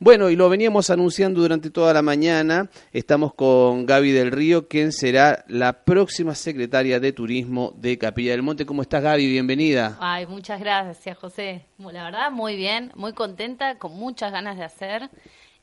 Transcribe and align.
Bueno, 0.00 0.30
y 0.30 0.36
lo 0.36 0.48
veníamos 0.48 0.90
anunciando 0.90 1.40
durante 1.40 1.70
toda 1.70 1.92
la 1.92 2.02
mañana. 2.02 2.70
Estamos 2.92 3.34
con 3.34 3.84
Gaby 3.84 4.12
del 4.12 4.30
Río, 4.30 4.68
quien 4.68 4.92
será 4.92 5.44
la 5.48 5.84
próxima 5.84 6.36
secretaria 6.36 7.00
de 7.00 7.12
Turismo 7.12 7.74
de 7.76 7.98
Capilla 7.98 8.30
del 8.30 8.44
Monte. 8.44 8.64
¿Cómo 8.64 8.82
estás, 8.82 9.02
Gaby? 9.02 9.26
Bienvenida. 9.26 9.98
Ay, 9.98 10.24
muchas 10.28 10.60
gracias, 10.60 11.18
José. 11.18 11.66
La 11.78 12.04
verdad, 12.04 12.30
muy 12.30 12.54
bien, 12.54 12.92
muy 12.94 13.12
contenta, 13.12 13.76
con 13.78 13.92
muchas 13.92 14.30
ganas 14.30 14.56
de 14.56 14.62
hacer 14.62 15.10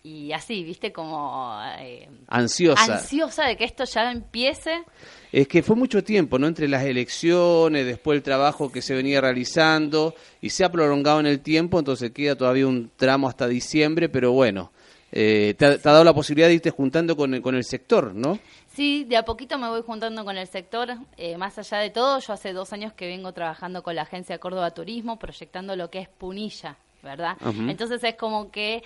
y 0.05 0.31
así, 0.33 0.63
viste, 0.63 0.93
como... 0.93 1.59
Eh, 1.79 2.07
ansiosa. 2.27 2.97
Ansiosa 2.97 3.47
de 3.47 3.57
que 3.57 3.63
esto 3.63 3.85
ya 3.85 4.11
empiece. 4.11 4.83
Es 5.31 5.47
que 5.47 5.63
fue 5.63 5.75
mucho 5.75 6.03
tiempo, 6.03 6.37
¿no? 6.37 6.45
Entre 6.45 6.67
las 6.67 6.83
elecciones, 6.83 7.87
después 7.87 8.17
el 8.17 8.21
trabajo 8.21 8.71
que 8.71 8.83
se 8.83 8.93
venía 8.93 9.19
realizando 9.19 10.13
y 10.41 10.51
se 10.51 10.63
ha 10.63 10.71
prolongado 10.71 11.21
en 11.21 11.25
el 11.25 11.39
tiempo, 11.39 11.79
entonces 11.79 12.11
queda 12.11 12.35
todavía 12.35 12.67
un 12.67 12.91
tramo 12.95 13.27
hasta 13.27 13.47
diciembre, 13.47 14.07
pero 14.07 14.31
bueno, 14.31 14.71
eh, 15.11 15.55
te, 15.57 15.65
ha, 15.65 15.77
dado 15.77 16.03
la 16.03 16.13
posibilidad 16.13 16.49
de 16.49 16.53
irte 16.53 16.69
juntando 16.69 17.17
con 17.17 17.33
el, 17.33 17.41
con 17.41 17.55
el 17.55 17.63
sector, 17.63 18.13
¿no? 18.13 18.37
Sí, 18.75 19.05
de 19.05 19.17
a 19.17 19.25
poquito 19.25 19.57
me 19.57 19.69
voy 19.69 19.81
juntando 19.81 20.23
con 20.23 20.37
el 20.37 20.45
sector. 20.45 20.97
Eh, 21.17 21.35
más 21.35 21.57
allá 21.57 21.79
de 21.79 21.89
todo, 21.89 22.19
yo 22.19 22.31
hace 22.31 22.53
dos 22.53 22.73
años 22.73 22.93
que 22.93 23.07
vengo 23.07 23.33
trabajando 23.33 23.81
con 23.81 23.95
la 23.95 24.03
Agencia 24.03 24.37
Córdoba 24.37 24.69
Turismo, 24.69 25.17
proyectando 25.17 25.75
lo 25.75 25.89
que 25.89 25.97
es 25.97 26.09
Punilla, 26.09 26.77
¿verdad? 27.01 27.37
Entonces 27.67 28.03
es 28.03 28.13
como 28.13 28.51
que 28.51 28.83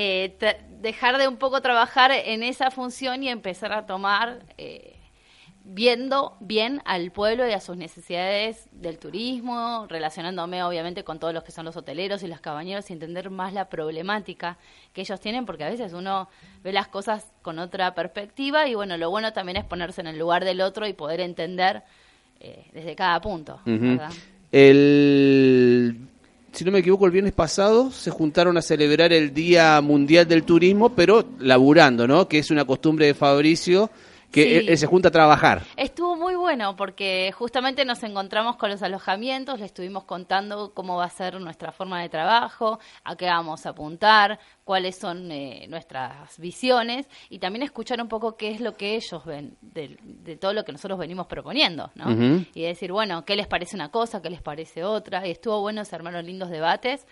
eh, 0.00 0.32
dejar 0.80 1.18
de 1.18 1.26
un 1.26 1.38
poco 1.38 1.60
trabajar 1.60 2.12
en 2.12 2.44
esa 2.44 2.70
función 2.70 3.24
y 3.24 3.30
empezar 3.30 3.72
a 3.72 3.84
tomar, 3.84 4.44
eh, 4.56 4.94
viendo 5.64 6.36
bien 6.38 6.80
al 6.84 7.10
pueblo 7.10 7.48
y 7.48 7.50
a 7.50 7.60
sus 7.60 7.76
necesidades 7.76 8.68
del 8.70 9.00
turismo, 9.00 9.88
relacionándome 9.88 10.62
obviamente 10.62 11.02
con 11.02 11.18
todos 11.18 11.34
los 11.34 11.42
que 11.42 11.50
son 11.50 11.64
los 11.64 11.76
hoteleros 11.76 12.22
y 12.22 12.28
los 12.28 12.40
cabañeros 12.40 12.88
y 12.90 12.92
entender 12.92 13.28
más 13.30 13.52
la 13.52 13.68
problemática 13.68 14.56
que 14.92 15.00
ellos 15.00 15.18
tienen, 15.18 15.46
porque 15.46 15.64
a 15.64 15.68
veces 15.68 15.92
uno 15.92 16.28
ve 16.62 16.72
las 16.72 16.86
cosas 16.86 17.32
con 17.42 17.58
otra 17.58 17.92
perspectiva 17.96 18.68
y 18.68 18.76
bueno, 18.76 18.96
lo 18.98 19.10
bueno 19.10 19.32
también 19.32 19.56
es 19.56 19.64
ponerse 19.64 20.00
en 20.00 20.06
el 20.06 20.16
lugar 20.16 20.44
del 20.44 20.60
otro 20.60 20.86
y 20.86 20.92
poder 20.92 21.18
entender 21.18 21.82
eh, 22.38 22.70
desde 22.72 22.94
cada 22.94 23.20
punto. 23.20 23.60
El 24.52 26.08
si 26.52 26.64
no 26.64 26.72
me 26.72 26.78
equivoco, 26.78 27.06
el 27.06 27.12
viernes 27.12 27.32
pasado 27.32 27.90
se 27.90 28.10
juntaron 28.10 28.56
a 28.56 28.62
celebrar 28.62 29.12
el 29.12 29.32
Día 29.32 29.80
Mundial 29.80 30.26
del 30.26 30.44
Turismo, 30.44 30.90
pero 30.90 31.24
laburando, 31.38 32.06
¿no? 32.08 32.28
Que 32.28 32.38
es 32.38 32.50
una 32.50 32.64
costumbre 32.64 33.06
de 33.06 33.14
Fabricio 33.14 33.90
que 34.30 34.76
se 34.76 34.86
junta 34.86 35.08
a 35.08 35.10
trabajar. 35.10 35.62
Estuvo 35.76 36.16
muy 36.16 36.34
bueno 36.34 36.76
porque 36.76 37.32
justamente 37.32 37.84
nos 37.84 38.02
encontramos 38.02 38.56
con 38.56 38.70
los 38.70 38.82
alojamientos, 38.82 39.60
le 39.60 39.66
estuvimos 39.66 40.04
contando 40.04 40.72
cómo 40.74 40.96
va 40.96 41.04
a 41.04 41.10
ser 41.10 41.40
nuestra 41.40 41.72
forma 41.72 42.02
de 42.02 42.08
trabajo, 42.08 42.78
a 43.04 43.16
qué 43.16 43.26
vamos 43.26 43.64
a 43.66 43.70
apuntar, 43.70 44.38
cuáles 44.64 44.96
son 44.96 45.32
eh, 45.32 45.66
nuestras 45.68 46.38
visiones 46.38 47.08
y 47.30 47.38
también 47.38 47.62
escuchar 47.62 48.00
un 48.02 48.08
poco 48.08 48.36
qué 48.36 48.50
es 48.50 48.60
lo 48.60 48.74
que 48.74 48.96
ellos 48.96 49.24
ven 49.24 49.56
de, 49.62 50.36
todo 50.36 50.52
lo 50.52 50.64
que 50.64 50.72
nosotros 50.72 50.98
venimos 50.98 51.26
proponiendo, 51.26 51.90
¿no? 51.94 52.44
Y 52.54 52.62
decir, 52.62 52.92
bueno, 52.92 53.24
qué 53.24 53.34
les 53.34 53.46
parece 53.46 53.76
una 53.76 53.90
cosa, 53.90 54.20
qué 54.20 54.28
les 54.28 54.42
parece 54.42 54.84
otra. 54.84 55.26
Y 55.26 55.30
estuvo 55.30 55.60
bueno, 55.60 55.84
se 55.84 55.96
armaron 55.96 56.26
lindos 56.26 56.50
debates 56.50 57.06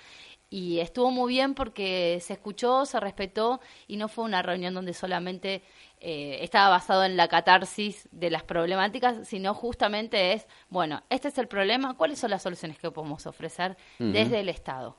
y 0.48 0.78
estuvo 0.78 1.10
muy 1.10 1.32
bien 1.32 1.54
porque 1.54 2.18
se 2.20 2.34
escuchó, 2.34 2.84
se 2.84 3.00
respetó 3.00 3.60
y 3.88 3.96
no 3.96 4.08
fue 4.08 4.24
una 4.24 4.42
reunión 4.42 4.74
donde 4.74 4.92
solamente 4.92 5.62
eh, 6.08 6.44
estaba 6.44 6.68
basado 6.68 7.02
en 7.02 7.16
la 7.16 7.26
catarsis 7.26 8.08
de 8.12 8.30
las 8.30 8.44
problemáticas, 8.44 9.26
sino 9.26 9.54
justamente 9.54 10.34
es, 10.34 10.46
bueno, 10.68 11.02
este 11.10 11.26
es 11.26 11.38
el 11.38 11.48
problema, 11.48 11.94
¿cuáles 11.94 12.20
son 12.20 12.30
las 12.30 12.44
soluciones 12.44 12.78
que 12.78 12.92
podemos 12.92 13.26
ofrecer 13.26 13.76
desde 13.98 14.38
el 14.38 14.48
Estado? 14.48 14.96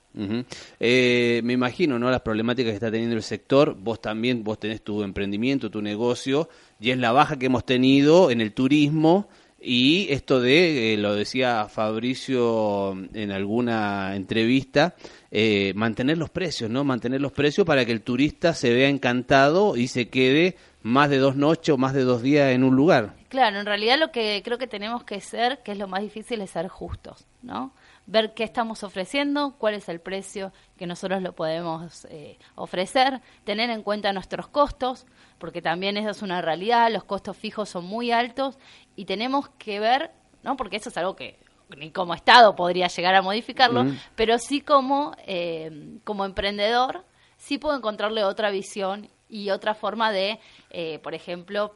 Eh, 0.82 1.40
me 1.46 1.54
imagino, 1.54 1.98
¿no? 1.98 2.12
Las 2.12 2.20
problemáticas 2.24 2.72
que 2.72 2.76
está 2.76 2.92
teniendo 2.92 3.16
el 3.16 3.24
sector, 3.24 3.78
vos 3.80 4.02
también, 4.02 4.44
vos 4.44 4.60
tenés 4.60 4.82
tu 4.82 5.02
emprendimiento, 5.02 5.72
tu 5.72 5.82
negocio, 5.82 6.50
y 6.78 6.92
es 6.92 6.98
la 6.98 7.14
baja 7.14 7.40
que 7.40 7.46
hemos 7.46 7.66
tenido 7.66 8.30
en 8.30 8.42
el 8.42 8.52
turismo, 8.52 9.30
y 9.60 10.08
esto 10.12 10.40
de, 10.40 10.94
eh, 10.94 10.98
lo 10.98 11.16
decía 11.16 11.68
Fabricio 11.68 12.92
en 13.14 13.32
alguna 13.32 14.16
entrevista, 14.16 14.96
eh, 15.32 15.74
mantener 15.76 16.18
los 16.18 16.30
precios, 16.30 16.70
¿no? 16.70 16.84
Mantener 16.84 17.22
los 17.22 17.32
precios 17.32 17.66
para 17.66 17.86
que 17.86 17.92
el 17.92 18.02
turista 18.02 18.54
se 18.54 18.74
vea 18.74 18.88
encantado 18.88 19.76
y 19.76 19.88
se 19.88 20.10
quede 20.10 20.56
más 20.84 21.10
de 21.10 21.18
dos 21.18 21.36
noches 21.36 21.74
o 21.74 21.78
más 21.78 21.94
de 21.94 22.04
dos 22.04 22.22
días 22.22 22.54
en 22.54 22.64
un 22.64 22.76
lugar. 22.76 23.16
Claro, 23.30 23.60
en 23.60 23.66
realidad 23.66 23.98
lo 24.00 24.12
que 24.12 24.42
creo 24.44 24.58
que 24.58 24.68
tenemos 24.68 25.04
que 25.04 25.20
ser, 25.22 25.60
que 25.64 25.74
es 25.74 25.78
lo 25.78 25.88
más 25.88 26.02
difícil, 26.02 26.40
es 26.42 26.52
ser 26.52 26.68
justos, 26.68 27.26
¿no? 27.42 27.74
Ver 28.08 28.34
qué 28.34 28.44
estamos 28.44 28.84
ofreciendo, 28.84 29.56
cuál 29.58 29.76
es 29.76 29.88
el 29.90 30.00
precio 30.00 30.52
que 30.78 30.88
nosotros 30.88 31.22
lo 31.22 31.34
podemos 31.34 32.06
eh, 32.10 32.40
ofrecer, 32.56 33.22
tener 33.44 33.70
en 33.70 33.84
cuenta 33.84 34.14
nuestros 34.14 34.48
costos, 34.48 35.06
porque 35.38 35.62
también 35.62 35.98
eso 35.98 36.10
es 36.10 36.22
una 36.22 36.42
realidad, 36.42 36.92
los 36.92 37.04
costos 37.04 37.38
fijos 37.38 37.70
son 37.70 37.86
muy 37.86 38.12
altos 38.12 38.58
y 38.96 39.06
tenemos 39.06 39.50
que 39.60 39.80
ver, 39.80 40.12
¿no? 40.42 40.58
Porque 40.58 40.78
eso 40.78 40.90
es 40.90 40.98
algo 40.98 41.16
que 41.16 41.38
ni 41.76 41.92
como 41.92 42.14
Estado 42.14 42.56
podría 42.56 42.88
llegar 42.88 43.14
a 43.16 43.22
modificarlo, 43.22 43.86
pero 44.16 44.40
sí 44.40 44.62
como, 44.62 45.14
eh, 45.26 46.00
como 46.04 46.26
emprendedor, 46.26 47.04
sí 47.38 47.58
puedo 47.58 47.76
encontrarle 47.76 48.24
otra 48.24 48.52
visión 48.52 49.10
y 49.30 49.50
otra 49.50 49.74
forma 49.74 50.12
de, 50.12 50.40
eh, 50.70 51.00
por 51.00 51.14
ejemplo, 51.14 51.76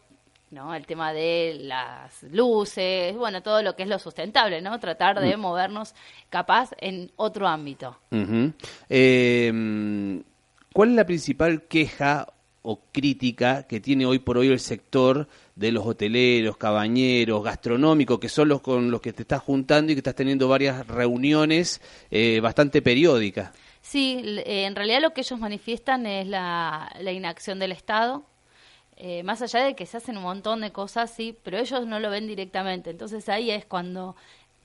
¿no? 0.52 0.76
El 0.76 0.86
tema 0.86 1.14
de 1.14 1.58
las 1.62 2.24
luces, 2.24 3.16
bueno, 3.16 3.42
todo 3.42 3.64
lo 3.64 3.76
que 3.76 3.84
es 3.84 3.90
lo 3.90 4.00
sustentable, 4.00 4.62
¿no? 4.62 4.80
Tratar 4.80 5.20
de 5.20 5.36
mm. 5.36 5.40
movernos 5.40 5.96
capaz 6.30 6.72
en 6.78 7.12
otro 7.16 7.48
ámbito. 7.48 7.98
Em, 8.90 10.24
¿Cuál 10.74 10.90
es 10.90 10.96
la 10.96 11.06
principal 11.06 11.64
queja 11.64 12.28
o 12.64 12.80
crítica 12.92 13.64
que 13.64 13.80
tiene 13.80 14.06
hoy 14.06 14.20
por 14.20 14.38
hoy 14.38 14.48
el 14.48 14.60
sector 14.60 15.28
de 15.56 15.72
los 15.72 15.86
hoteleros, 15.86 16.58
cabañeros, 16.58 17.44
gastronómicos, 17.44 18.20
que 18.20 18.30
son 18.30 18.50
los 18.50 18.62
con 18.62 18.92
los 18.92 19.02
que 19.02 19.14
te 19.14 19.24
estás 19.24 19.42
juntando 19.42 19.92
y 19.92 19.96
que 19.96 20.00
estás 20.00 20.16
teniendo 20.16 20.48
varias 20.48 20.86
reuniones 20.88 21.82
eh, 22.12 22.40
bastante 22.40 22.82
periódicas? 22.82 23.52
Sí, 23.82 24.22
eh, 24.24 24.66
en 24.66 24.76
realidad 24.76 25.02
lo 25.02 25.14
que 25.14 25.22
ellos 25.22 25.40
manifiestan 25.40 26.06
es 26.06 26.28
la, 26.28 26.92
inacción 27.12 27.58
del 27.60 27.72
Estado, 27.72 28.24
eh, 28.98 29.24
más 29.24 29.42
allá 29.42 29.64
de 29.64 29.76
que 29.76 29.86
se 29.86 29.98
hacen 29.98 30.18
un 30.18 30.24
montón 30.24 30.62
de 30.62 30.72
cosas, 30.72 31.12
sí, 31.12 31.38
pero 31.44 31.58
ellos 31.58 31.88
no 31.88 32.00
lo 32.00 32.10
ven 32.10 32.28
directamente. 32.28 32.90
Entonces 32.90 33.28
ahí 33.30 33.52
es 33.52 33.66
cuando 33.66 34.16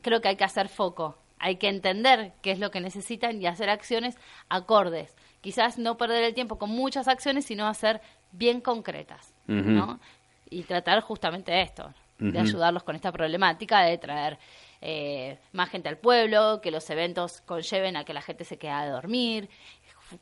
creo 0.02 0.20
que 0.20 0.28
hay 0.28 0.36
que 0.36 0.44
hacer 0.44 0.68
foco, 0.68 1.18
hay 1.38 1.56
que 1.56 1.68
entender 1.68 2.32
qué 2.42 2.50
es 2.50 2.58
lo 2.58 2.70
que 2.70 2.80
necesitan 2.80 3.40
y 3.40 3.46
hacer 3.46 3.70
acciones 3.70 4.16
acordes. 4.48 5.16
Quizás 5.40 5.78
no 5.78 5.96
perder 5.96 6.24
el 6.24 6.34
tiempo 6.34 6.58
con 6.58 6.70
muchas 6.70 7.08
acciones, 7.08 7.44
sino 7.44 7.66
hacer 7.66 8.00
bien 8.32 8.60
concretas, 8.60 9.34
¿no? 9.46 10.00
Y 10.48 10.62
tratar 10.62 11.00
justamente 11.00 11.60
esto, 11.60 11.92
de 12.18 12.38
ayudarlos 12.38 12.82
con 12.82 12.96
esta 12.96 13.12
problemática, 13.12 13.82
de 13.82 13.98
traer 13.98 14.38
eh, 14.80 15.38
más 15.52 15.70
gente 15.70 15.88
al 15.88 15.98
pueblo, 15.98 16.60
que 16.60 16.70
los 16.70 16.88
eventos 16.90 17.40
conlleven 17.42 17.96
a 17.96 18.04
que 18.04 18.12
la 18.12 18.22
gente 18.22 18.44
se 18.44 18.58
quede 18.58 18.70
a 18.70 18.88
dormir, 18.88 19.48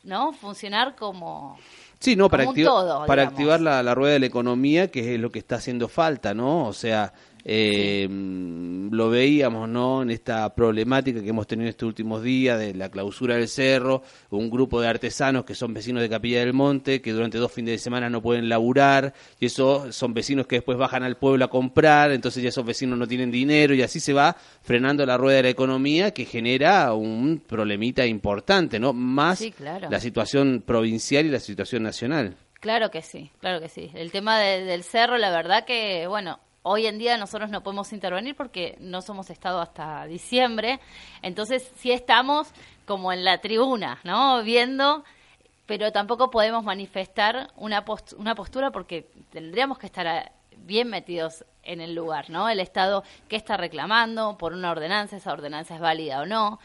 ¿no? 0.03 0.33
Funcionar 0.33 0.97
como... 0.97 1.59
Sí, 2.01 2.17
no, 2.17 2.29
para, 2.29 2.45
para 3.07 3.23
activar 3.23 3.61
la, 3.61 3.83
la, 3.83 3.95
rueda 3.95 4.13
de 4.13 4.19
la 4.19 4.27
economía, 4.27 4.91
que 4.91 5.15
es 5.15 5.21
lo 5.21 5.31
que 5.31 5.39
está 5.39 5.57
haciendo 5.57 5.89
falta, 5.89 6.35
¿no? 6.35 6.67
O 6.67 6.73
sea, 6.75 7.15
eh, 7.45 8.09
Lo 8.91 9.11
veíamos 9.11 9.69
¿no? 9.69 10.03
en 10.03 10.11
esta 10.11 10.55
problemática 10.55 11.23
que 11.23 11.29
hemos 11.29 11.47
tenido 11.47 11.69
estos 11.69 11.87
últimos 11.87 12.23
días 12.23 12.59
de 12.59 12.75
la 12.75 12.89
clausura 12.89 13.37
del 13.37 13.49
cerro, 13.49 14.03
un 14.31 14.49
grupo 14.49 14.81
de 14.81 14.89
artesanos 14.89 15.45
que 15.45 15.55
son 15.55 15.75
vecinos 15.75 16.03
de 16.03 16.09
Capilla 16.09 16.41
del 16.41 16.55
Monte, 16.55 17.03
que 17.03 17.13
durante 17.13 17.39
dos 17.39 17.53
fines 17.53 17.73
de 17.73 17.79
semana 17.79 18.09
no 18.09 18.23
pueden 18.23 18.49
laburar, 18.49 19.13
y 19.39 19.47
eso 19.47 19.93
son 19.93 20.15
vecinos 20.15 20.47
que 20.47 20.57
después 20.57 20.79
bajan 20.79 21.03
al 21.03 21.17
pueblo 21.17 21.45
a 21.45 21.51
comprar, 21.51 22.13
entonces 22.13 22.43
ya 22.43 22.49
esos 22.49 22.65
vecinos 22.65 22.99
no 22.99 23.07
tienen 23.07 23.31
dinero, 23.31 23.75
y 23.75 23.83
así 23.83 24.01
se 24.01 24.13
va 24.13 24.37
frenando 24.63 25.05
la 25.05 25.17
rueda 25.19 25.39
de 25.39 25.43
la 25.45 25.49
economía 25.51 26.13
que 26.13 26.25
genera 26.25 26.93
un 26.95 27.43
problemita 27.47 28.07
importante, 28.07 28.81
¿no? 28.81 28.93
Más 28.93 29.45
la 29.91 30.01
situación 30.01 30.63
provincial 30.65 31.27
y 31.27 31.31
la 31.31 31.41
situación 31.41 31.83
nacional. 31.83 32.37
Claro 32.61 32.91
que 32.91 33.03
sí, 33.03 33.31
claro 33.41 33.61
que 33.61 33.69
sí. 33.69 33.91
El 33.93 34.11
tema 34.11 34.39
del 34.39 34.83
cerro, 34.85 35.19
la 35.19 35.31
verdad 35.31 35.67
que, 35.67 36.07
bueno, 36.07 36.41
Hoy 36.67 36.87
en 36.87 36.99
día 36.99 37.19
nosotros 37.19 37.51
no 37.51 37.63
podemos 37.63 37.93
intervenir 37.93 38.35
porque 38.35 38.77
no 38.81 39.03
somos 39.03 39.29
Estado 39.29 39.61
hasta 39.61 40.07
diciembre, 40.07 40.81
entonces 41.21 41.71
sí 41.77 41.93
estamos 41.93 42.49
como 42.87 43.13
en 43.13 43.23
la 43.23 43.43
tribuna, 43.43 43.99
¿no? 44.03 44.43
Viendo 44.43 45.05
pero 45.67 45.93
tampoco 45.93 46.31
podemos 46.31 46.65
manifestar 46.65 47.51
una, 47.57 47.85
una 48.17 48.35
postura 48.35 48.71
porque 48.71 49.11
tendríamos 49.31 49.79
que 49.79 49.87
estar 49.87 50.33
bien 50.57 50.89
metidos 50.89 51.45
en 51.63 51.81
el 51.81 51.95
lugar, 51.95 52.31
¿no? 52.31 52.49
El 52.49 52.61
Estado 52.61 53.05
qué 53.29 53.37
está 53.37 53.57
reclamando 53.57 54.37
por 54.39 54.53
una 54.53 54.71
ordenanza, 54.71 55.17
esa 55.17 55.33
ordenanza 55.33 55.75
es 55.75 55.81
válida 55.81 56.21
o 56.21 56.27
no, 56.27 56.61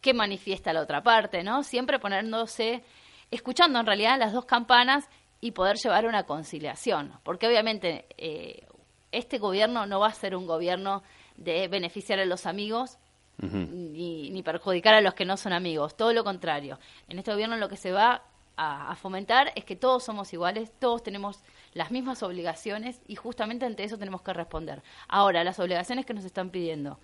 qué 0.00 0.14
manifiesta 0.14 0.72
la 0.72 0.80
otra 0.80 1.02
parte, 1.02 1.42
¿no? 1.42 1.62
Siempre 1.62 1.98
poniéndose, 1.98 2.82
escuchando 3.30 3.80
en 3.80 3.86
realidad 3.86 4.18
las 4.18 4.32
dos 4.32 4.44
campanas 4.44 5.08
y 5.40 5.52
poder 5.52 5.76
llevar 5.76 6.06
una 6.06 6.24
conciliación, 6.24 7.12
porque 7.22 7.48
obviamente 7.48 8.06
eh, 8.16 8.66
este 9.12 9.38
gobierno 9.38 9.86
no 9.86 10.00
va 10.00 10.08
a 10.08 10.14
ser 10.14 10.34
un 10.34 10.46
gobierno 10.46 11.02
de 11.36 11.68
beneficiar 11.68 12.18
a 12.18 12.24
los 12.24 12.46
amigos 12.46 12.98
ni, 13.38 14.30
ni, 14.30 14.42
perjudicar 14.42 14.94
a 14.94 15.00
los 15.00 15.14
que 15.14 15.24
no 15.24 15.36
son 15.36 15.52
amigos, 15.52 15.96
todo 15.96 16.12
lo 16.12 16.22
contrario. 16.22 16.78
En 17.08 17.18
este 17.18 17.32
gobierno 17.32 17.56
lo 17.56 17.68
que 17.68 17.76
se 17.76 17.90
va 17.90 18.22
a, 18.56 18.94
fomentar 18.96 19.52
es 19.54 19.64
que 19.64 19.76
todos 19.76 20.04
somos 20.04 20.32
iguales, 20.32 20.72
todos 20.78 21.02
tenemos 21.02 21.40
las 21.74 21.90
mismas 21.90 22.22
obligaciones 22.22 23.00
y 23.08 23.16
justamente 23.16 23.66
ante 23.66 23.84
eso 23.84 23.98
tenemos 23.98 24.22
que 24.22 24.32
responder. 24.32 24.82
Ahora, 25.08 25.44
las 25.44 25.58
obligaciones 25.58 26.06
que 26.06 26.14
nos 26.14 26.24
están 26.24 26.50
pidiendo, 26.50 26.98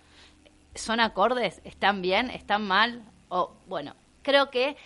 ¿son 0.75 0.99
acordes? 0.99 1.61
¿Están 1.63 2.01
bien? 2.01 2.29
¿Están 2.29 2.67
mal? 2.67 3.03
O, 3.29 3.53
bueno, 3.67 3.95
creo 4.21 4.49
que 4.49 4.77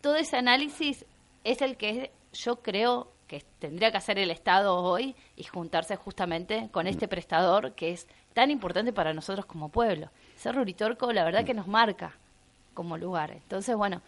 todo 0.00 0.16
ese 0.16 0.36
análisis 0.36 1.04
es 1.44 1.62
el 1.62 1.76
que 1.76 2.12
yo 2.32 2.56
creo 2.56 3.12
que 3.30 3.44
tendría 3.60 3.92
que 3.92 3.96
hacer 3.96 4.18
el 4.18 4.32
Estado 4.32 4.74
hoy 4.74 5.14
y 5.36 5.44
juntarse 5.44 5.94
justamente 5.94 6.68
con 6.72 6.88
este 6.88 7.06
prestador 7.06 7.74
que 7.76 7.92
es 7.92 8.08
tan 8.34 8.50
importante 8.50 8.92
para 8.92 9.14
nosotros 9.14 9.46
como 9.46 9.68
pueblo. 9.68 10.10
Cerro 10.36 10.62
Uritorco, 10.62 11.12
la 11.12 11.22
verdad 11.22 11.44
que 11.44 11.54
nos 11.54 11.68
marca 11.68 12.18
como 12.74 12.98
lugar. 12.98 13.30
Entonces, 13.30 13.76
bueno, 13.76 14.02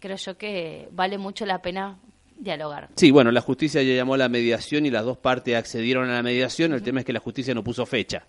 creo 0.00 0.16
yo 0.16 0.36
que 0.36 0.88
vale 0.90 1.18
mucho 1.18 1.46
la 1.46 1.62
pena 1.62 1.98
dialogar. 2.36 2.88
Sí, 2.96 3.12
bueno, 3.12 3.30
la 3.30 3.42
justicia 3.42 3.80
ya 3.80 3.94
llamó 3.94 4.14
a 4.14 4.18
la 4.18 4.28
mediación 4.28 4.86
y 4.86 4.90
las 4.90 5.04
dos 5.04 5.18
partes 5.18 5.54
accedieron 5.54 6.10
a 6.10 6.14
la 6.14 6.22
mediación. 6.24 6.72
El 6.72 6.82
tema 6.82 6.98
es 6.98 7.06
que 7.06 7.12
la 7.12 7.20
justicia 7.20 7.54
no 7.54 7.62
puso 7.62 7.86
fecha. 7.86 8.26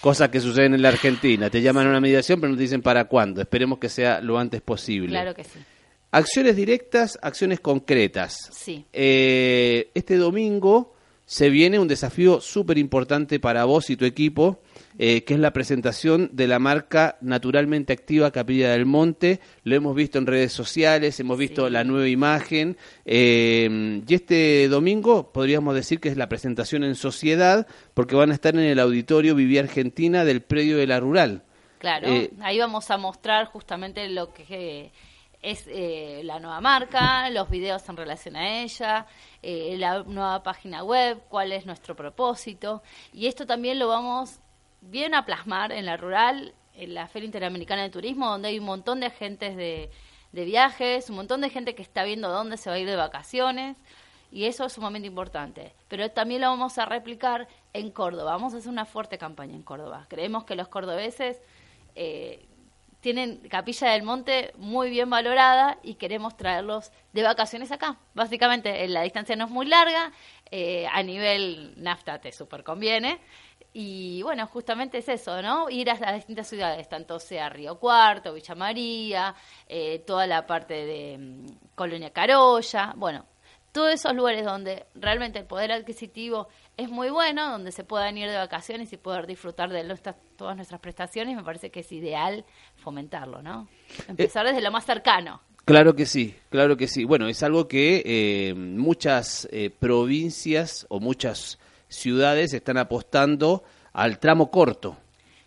Cosas 0.00 0.28
que 0.30 0.40
suceden 0.40 0.74
en 0.74 0.82
la 0.82 0.88
Argentina. 0.88 1.50
Te 1.50 1.62
llaman 1.62 1.86
a 1.86 1.90
una 1.90 2.00
mediación, 2.00 2.40
pero 2.40 2.50
no 2.50 2.56
te 2.56 2.62
dicen 2.62 2.82
para 2.82 3.04
cuándo. 3.04 3.40
Esperemos 3.40 3.78
que 3.78 3.88
sea 3.88 4.20
lo 4.20 4.40
antes 4.40 4.60
posible. 4.60 5.10
Claro 5.10 5.36
que 5.36 5.44
sí. 5.44 5.60
Acciones 6.10 6.56
directas, 6.56 7.18
acciones 7.22 7.60
concretas. 7.60 8.50
Sí. 8.52 8.84
Eh, 8.92 9.90
este 9.94 10.16
domingo 10.16 10.94
se 11.26 11.50
viene 11.50 11.78
un 11.78 11.88
desafío 11.88 12.40
súper 12.40 12.78
importante 12.78 13.38
para 13.38 13.64
vos 13.64 13.90
y 13.90 13.96
tu 13.96 14.06
equipo 14.06 14.60
eh, 15.00 15.22
que 15.22 15.34
es 15.34 15.40
la 15.40 15.52
presentación 15.52 16.30
de 16.32 16.48
la 16.48 16.58
marca 16.58 17.18
Naturalmente 17.20 17.92
Activa 17.92 18.32
Capilla 18.32 18.72
del 18.72 18.84
Monte. 18.84 19.38
Lo 19.62 19.76
hemos 19.76 19.94
visto 19.94 20.18
en 20.18 20.26
redes 20.26 20.52
sociales, 20.52 21.20
hemos 21.20 21.38
visto 21.38 21.70
la 21.70 21.84
nueva 21.84 22.08
imagen. 22.08 22.76
Eh, 23.04 24.02
y 24.06 24.14
este 24.14 24.66
domingo 24.68 25.30
podríamos 25.30 25.76
decir 25.76 26.00
que 26.00 26.08
es 26.08 26.16
la 26.16 26.28
presentación 26.28 26.82
en 26.82 26.96
sociedad, 26.96 27.68
porque 27.94 28.16
van 28.16 28.32
a 28.32 28.34
estar 28.34 28.54
en 28.56 28.62
el 28.62 28.80
auditorio 28.80 29.36
Vivía 29.36 29.60
Argentina 29.60 30.24
del 30.24 30.40
predio 30.40 30.78
de 30.78 30.88
la 30.88 30.98
Rural. 30.98 31.44
Claro, 31.78 32.08
eh, 32.08 32.30
ahí 32.40 32.58
vamos 32.58 32.90
a 32.90 32.96
mostrar 32.96 33.46
justamente 33.46 34.08
lo 34.08 34.32
que 34.32 34.90
es 35.40 35.66
la 36.24 36.40
nueva 36.40 36.60
marca, 36.60 37.30
los 37.30 37.48
videos 37.48 37.88
en 37.88 37.96
relación 37.96 38.36
a 38.36 38.60
ella, 38.60 39.06
la 39.42 40.02
nueva 40.02 40.42
página 40.42 40.82
web, 40.82 41.20
cuál 41.28 41.52
es 41.52 41.64
nuestro 41.64 41.94
propósito. 41.94 42.82
Y 43.12 43.26
esto 43.26 43.46
también 43.46 43.78
lo 43.78 43.88
vamos 43.88 44.40
vienen 44.80 45.14
a 45.14 45.24
plasmar 45.24 45.72
en 45.72 45.86
la 45.86 45.96
rural, 45.96 46.54
en 46.74 46.94
la 46.94 47.08
Feria 47.08 47.26
Interamericana 47.26 47.82
de 47.82 47.90
Turismo, 47.90 48.28
donde 48.28 48.48
hay 48.48 48.58
un 48.58 48.64
montón 48.64 49.00
de 49.00 49.06
agentes 49.06 49.56
de, 49.56 49.90
de 50.32 50.44
viajes, 50.44 51.10
un 51.10 51.16
montón 51.16 51.40
de 51.40 51.50
gente 51.50 51.74
que 51.74 51.82
está 51.82 52.04
viendo 52.04 52.28
dónde 52.28 52.56
se 52.56 52.70
va 52.70 52.76
a 52.76 52.78
ir 52.78 52.88
de 52.88 52.96
vacaciones 52.96 53.76
y 54.30 54.44
eso 54.44 54.66
es 54.66 54.72
sumamente 54.72 55.08
importante. 55.08 55.74
Pero 55.88 56.10
también 56.10 56.42
lo 56.42 56.48
vamos 56.48 56.78
a 56.78 56.84
replicar 56.84 57.48
en 57.72 57.90
Córdoba. 57.90 58.32
Vamos 58.32 58.54
a 58.54 58.58
hacer 58.58 58.70
una 58.70 58.84
fuerte 58.84 59.18
campaña 59.18 59.54
en 59.54 59.62
Córdoba. 59.62 60.06
Creemos 60.08 60.44
que 60.44 60.54
los 60.54 60.68
cordobeses 60.68 61.40
eh, 61.94 62.46
tienen 63.00 63.38
Capilla 63.48 63.90
del 63.90 64.02
Monte 64.02 64.52
muy 64.56 64.90
bien 64.90 65.08
valorada 65.08 65.78
y 65.82 65.94
queremos 65.94 66.36
traerlos 66.36 66.90
de 67.12 67.22
vacaciones 67.22 67.70
acá. 67.70 67.98
Básicamente, 68.14 68.86
la 68.88 69.02
distancia 69.02 69.36
no 69.36 69.44
es 69.44 69.50
muy 69.50 69.66
larga, 69.66 70.12
eh, 70.50 70.86
a 70.90 71.02
nivel 71.02 71.74
nafta 71.76 72.20
te 72.20 72.32
super 72.32 72.64
conviene. 72.64 73.20
Y 73.72 74.22
bueno, 74.22 74.46
justamente 74.46 74.98
es 74.98 75.08
eso, 75.08 75.40
¿no? 75.42 75.68
Ir 75.70 75.90
a 75.90 75.98
las 76.00 76.14
distintas 76.14 76.48
ciudades, 76.48 76.88
tanto 76.88 77.18
sea 77.20 77.48
Río 77.48 77.78
Cuarto, 77.78 78.32
Villa 78.32 78.54
María, 78.54 79.34
eh, 79.68 80.00
toda 80.06 80.26
la 80.26 80.46
parte 80.46 80.74
de 80.74 81.18
mm, 81.18 81.46
Colonia 81.74 82.10
Carolla, 82.10 82.94
bueno, 82.96 83.26
todos 83.72 83.92
esos 83.92 84.14
lugares 84.14 84.44
donde 84.44 84.86
realmente 84.94 85.38
el 85.38 85.44
poder 85.44 85.70
adquisitivo 85.70 86.48
es 86.78 86.88
muy 86.88 87.10
bueno, 87.10 87.50
donde 87.50 87.72
se 87.72 87.82
puedan 87.82 88.16
ir 88.16 88.30
de 88.30 88.36
vacaciones 88.36 88.92
y 88.92 88.96
poder 88.96 89.26
disfrutar 89.26 89.68
de 89.68 89.84
todas 90.36 90.56
nuestras 90.56 90.80
prestaciones, 90.80 91.36
me 91.36 91.42
parece 91.42 91.70
que 91.70 91.80
es 91.80 91.90
ideal 91.90 92.44
fomentarlo, 92.76 93.42
¿no? 93.42 93.68
Empezar 94.06 94.46
desde 94.46 94.62
lo 94.62 94.70
más 94.70 94.86
cercano. 94.86 95.42
Claro 95.64 95.96
que 95.96 96.06
sí, 96.06 96.36
claro 96.50 96.76
que 96.76 96.86
sí. 96.86 97.04
Bueno, 97.04 97.26
es 97.28 97.42
algo 97.42 97.66
que 97.66 98.02
eh, 98.06 98.54
muchas 98.54 99.48
eh, 99.50 99.70
provincias 99.76 100.86
o 100.88 101.00
muchas 101.00 101.58
ciudades 101.88 102.54
están 102.54 102.78
apostando 102.78 103.64
al 103.92 104.20
tramo 104.20 104.50
corto. 104.52 104.96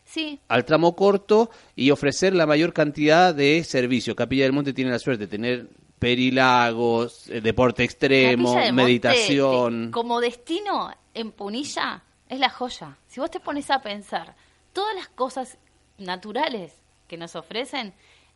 Sí. 0.04 0.38
Al 0.50 0.66
tramo 0.66 0.98
corto 0.98 1.50
y 1.78 1.92
ofrecer 1.92 2.36
la 2.36 2.46
mayor 2.46 2.74
cantidad 2.74 3.34
de 3.34 3.64
servicios. 3.64 4.18
Capilla 4.18 4.44
del 4.44 4.52
Monte 4.52 4.74
tiene 4.74 4.92
la 4.92 5.00
suerte 5.00 5.26
de 5.26 5.32
tener 5.32 5.70
perilagos, 5.98 7.30
eh, 7.30 7.40
deporte 7.40 7.86
extremo, 7.86 8.54
meditación. 8.74 9.92
como 9.92 10.20
destino 10.20 10.92
en 11.14 11.32
Punilla 11.32 12.04
es 12.28 12.40
la 12.40 12.50
joya. 12.50 12.98
Si 13.08 13.20
vos 13.20 13.32
te 13.32 13.40
pones 13.40 13.70
a 13.72 13.82
pensar, 13.82 14.36
todas 14.74 14.96
las 14.96 15.10
cosas 15.10 15.58
naturales 15.98 16.82
que 17.08 17.18
nos 17.18 17.36
ofrecen 17.36 17.94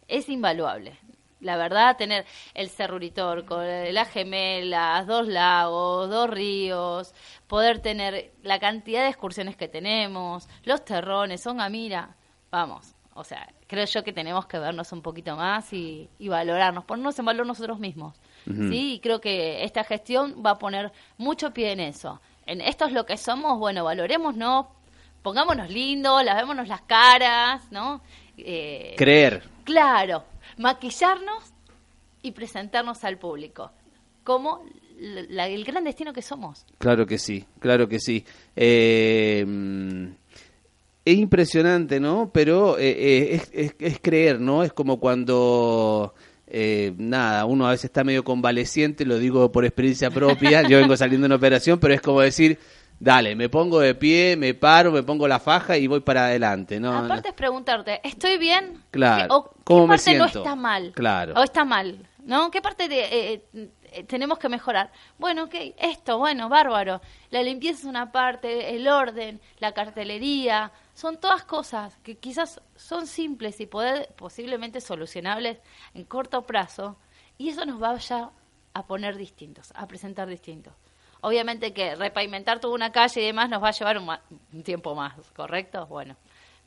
es 0.08 0.30
invaluable 0.30 1.00
la 1.46 1.58
verdad, 1.58 1.96
tener 1.96 2.26
el 2.54 2.70
Cerro 2.70 3.00
con 3.46 3.94
las 3.94 4.10
gemelas, 4.10 5.06
dos 5.06 5.28
lagos, 5.28 6.10
dos 6.10 6.30
ríos, 6.30 7.14
poder 7.48 7.80
tener 7.80 8.34
la 8.44 8.60
cantidad 8.60 9.04
de 9.04 9.10
excursiones 9.10 9.56
que 9.56 9.68
tenemos, 9.68 10.48
los 10.64 10.84
terrones, 10.84 11.42
son 11.42 11.60
mira, 11.72 12.16
vamos, 12.52 12.96
o 13.14 13.24
sea, 13.24 13.48
creo 13.68 13.86
yo 13.86 14.04
que 14.04 14.12
tenemos 14.12 14.46
que 14.48 14.60
vernos 14.60 14.92
un 14.92 15.02
poquito 15.02 15.36
más 15.36 15.72
y, 15.72 16.10
valorarnos, 16.20 16.84
ponernos 16.84 17.18
en 17.20 17.26
valor 17.26 17.46
nosotros 17.46 17.80
mismos, 17.80 18.20
¿sí? 18.46 18.96
Y 18.96 19.00
creo 19.00 19.22
que 19.22 19.64
esta 19.64 19.84
gestión 19.84 20.44
va 20.46 20.52
a 20.52 20.58
poner 20.58 20.92
mucho 21.18 21.52
pie 21.52 21.72
en 21.72 21.80
eso. 21.80 22.20
En 22.46 22.62
esto 22.62 22.86
es 22.86 22.94
lo 22.94 23.06
que 23.06 23.18
somos, 23.18 23.58
bueno, 23.60 23.84
valorémonos, 23.84 24.68
pongámonos 25.22 25.70
lindos, 25.70 26.24
lavémonos 26.24 26.68
las 26.68 26.82
caras, 26.82 27.72
¿no? 27.72 28.02
Eh, 28.38 28.96
Creer. 28.98 29.44
Claro, 29.64 30.24
maquillarnos 30.58 31.54
y 32.22 32.32
presentarnos 32.32 33.04
al 33.04 33.18
público 33.18 33.72
como 34.24 34.64
el 35.00 35.64
gran 35.66 35.84
destino 35.84 36.14
que 36.14 36.22
somos. 36.22 36.66
Claro 36.78 37.06
que 37.06 37.18
sí, 37.18 37.46
claro 37.60 37.88
que 37.88 38.00
sí. 38.00 38.26
Eh, 38.56 39.46
es 41.06 41.18
impresionante, 41.18 42.00
¿no? 42.00 42.32
Pero 42.34 42.80
eh, 42.80 43.36
eh, 43.54 43.72
es, 43.80 44.00
creer, 44.00 44.42
¿no? 44.42 44.64
Es 44.64 44.74
como 44.74 45.00
cuando, 45.00 46.16
nada, 46.98 47.46
uno 47.46 47.68
a 47.68 47.72
veces 47.72 47.86
está 47.86 48.04
medio 48.04 48.24
convaleciente, 48.24 49.06
lo 49.06 49.18
digo 49.18 49.52
por 49.52 49.66
experiencia 49.66 50.12
propia, 50.12 50.62
yo 50.68 50.78
vengo 50.78 50.96
saliendo 50.96 51.26
de 51.26 51.28
una 51.28 51.36
operación, 51.36 51.80
pero 51.80 51.94
es 51.94 52.02
como 52.02 52.22
decir, 52.22 52.60
dale, 53.00 53.36
me 53.36 53.50
pongo 53.50 53.80
de 53.80 53.96
pie, 53.96 54.36
me 54.38 54.54
paro, 54.54 54.92
me 54.92 55.04
pongo 55.04 55.28
la 55.28 55.40
faja 55.40 55.78
y 55.78 55.88
voy 55.88 56.02
para 56.02 56.26
adelante, 56.26 56.80
¿no? 56.80 56.98
Aparte 56.98 57.30
es 57.30 57.34
preguntarte, 57.34 58.02
¿estoy 58.04 58.38
bien? 58.38 58.84
Claro. 58.92 59.36
¿O 59.36 59.54
¿Cómo 59.64 59.84
qué 59.84 59.88
parte 59.90 60.18
no 60.18 60.26
está 60.26 60.56
mal? 60.56 60.92
Claro. 60.94 61.34
¿O 61.36 61.44
está 61.44 61.66
mal? 61.66 62.08
¿No? 62.24 62.50
¿Qué 62.50 62.62
parte 62.62 62.88
de, 62.88 63.00
eh, 63.02 63.46
eh, 63.92 64.04
tenemos 64.04 64.40
que 64.40 64.50
mejorar? 64.50 64.92
Bueno, 65.18 65.44
ok, 65.44 65.56
esto, 65.78 66.18
bueno, 66.18 66.50
bárbaro. 66.50 67.02
La 67.30 67.44
limpieza 67.44 67.80
es 67.80 67.86
una 67.86 68.12
parte, 68.12 68.76
el 68.76 68.88
orden, 68.88 69.40
la 69.60 69.74
cartelería, 69.74 70.72
son 70.96 71.20
todas 71.20 71.44
cosas 71.44 71.98
que 71.98 72.18
quizás 72.18 72.62
son 72.76 73.06
simples 73.06 73.60
y 73.60 73.68
poder, 73.68 74.14
posiblemente 74.16 74.80
solucionables 74.80 75.60
en 75.94 76.06
corto 76.06 76.46
plazo 76.48 76.98
y 77.38 77.50
eso 77.50 77.66
nos 77.66 77.80
vaya 77.80 78.32
a 78.74 78.88
poner 78.88 79.18
distintos, 79.18 79.74
a 79.76 79.88
presentar 79.88 80.28
distintos. 80.28 80.74
Obviamente 81.20 81.74
que 81.74 81.96
repavimentar 81.96 82.62
toda 82.62 82.74
una 82.74 82.94
calle 82.94 83.22
y 83.22 83.26
demás 83.26 83.50
nos 83.50 83.62
va 83.62 83.70
a 83.70 83.72
llevar 83.72 83.98
un, 83.98 84.64
tiempo 84.64 84.96
más, 84.96 85.14
¿correcto? 85.36 85.86
Bueno, 85.88 86.16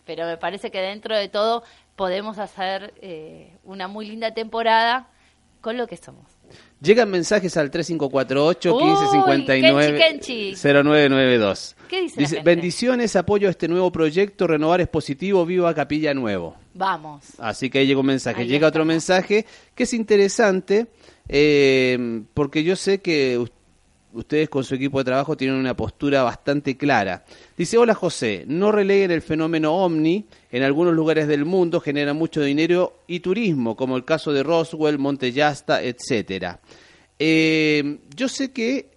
pero 0.05 0.27
me 0.27 0.37
parece 0.37 0.71
que 0.71 0.81
dentro 0.81 1.17
de 1.17 1.31
todo 1.31 1.63
podemos 1.97 2.39
hacer 2.39 2.93
eh, 3.01 3.57
una 3.65 3.89
muy 3.89 4.07
linda 4.07 4.35
temporada 4.35 5.09
con 5.63 5.79
lo 5.79 5.87
que 5.87 5.97
somos. 5.97 6.38
Llegan 6.81 7.11
mensajes 7.11 7.57
al 7.57 7.71
3548 7.71 8.77
1559 8.77 10.19
0992. 10.55 11.77
¿Qué 11.89 12.03
dice? 12.03 12.21
Dice, 12.21 12.41
bendiciones, 12.43 13.17
apoyo 13.17 13.49
a 13.49 13.51
este 13.51 13.67
nuevo 13.67 13.91
proyecto, 13.91 14.47
renovar 14.47 14.81
es 14.81 14.89
positivo, 14.89 15.45
viva 15.45 15.75
Capilla 15.75 16.15
Nuevo. 16.15 16.57
Vamos. 16.75 17.25
Así 17.39 17.69
que 17.69 17.81
ahí 17.81 17.87
llega 17.87 18.01
un 18.01 18.07
mensaje. 18.07 18.47
llega 18.47 18.69
otro 18.69 18.85
mensaje 18.85 19.45
que 19.75 19.83
es 19.83 19.93
interesante 19.95 20.87
eh, 21.29 22.23
porque 22.33 22.63
yo 22.63 22.77
sé 22.77 22.99
que 22.99 23.45
ustedes 24.19 24.49
con 24.49 24.65
su 24.65 24.75
equipo 24.75 24.99
de 24.99 25.05
trabajo 25.05 25.37
tienen 25.37 25.57
una 25.57 25.77
postura 25.77 26.23
bastante 26.23 26.77
clara. 26.77 27.25
Dice, 27.57 27.79
hola 27.79 27.95
José, 27.95 28.45
no 28.47 28.73
releguen 28.73 29.11
el 29.11 29.23
fenómeno 29.23 29.75
ovni, 29.75 30.27
en 30.51 30.63
algunos 30.63 30.95
lugares 30.95 31.29
del 31.29 31.45
mundo 31.45 31.81
genera 31.81 32.15
mucho 32.15 32.43
dinero 32.43 33.01
y 33.07 33.21
turismo, 33.21 33.77
como 33.77 33.97
el 33.97 34.05
caso 34.05 34.33
de 34.33 34.43
Roswell, 34.43 34.99
Montellasta, 34.99 35.83
etcétera. 35.83 36.61
Eh, 37.19 37.99
yo 38.15 38.29
sé 38.29 38.53
que 38.53 38.91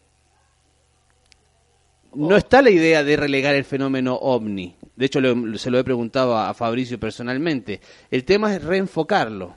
no 2.13 2.35
está 2.35 2.61
la 2.61 2.69
idea 2.69 3.03
de 3.03 3.15
relegar 3.15 3.55
el 3.55 3.63
fenómeno 3.63 4.15
ovni. 4.15 4.75
De 4.95 5.05
hecho, 5.05 5.19
se 5.57 5.71
lo 5.71 5.79
he 5.79 5.83
preguntado 5.83 6.37
a, 6.37 6.53
Fabricio 6.53 6.99
personalmente. 6.99 7.79
El 8.09 8.25
tema 8.25 8.53
es 8.53 8.63
reenfocarlo. 8.63 9.55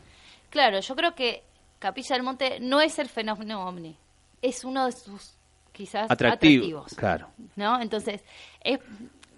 Claro, 0.50 0.80
yo 0.80 0.94
creo 0.94 1.14
que 1.14 1.42
Capilla 1.78 2.16
del 2.16 2.23
Monte 2.23 2.61
no 2.61 2.80
es 2.80 2.99
el 2.99 3.09
fenómeno 3.09 3.66
ovni. 3.66 3.97
Es 4.40 4.64
uno 4.64 4.87
de 4.87 4.92
sus 4.92 5.34
quizás 5.75 6.11
atractivos. 6.11 6.95
Claro. 6.95 7.28
¿No? 7.57 7.81
Entonces, 7.81 8.23
es, 8.62 8.78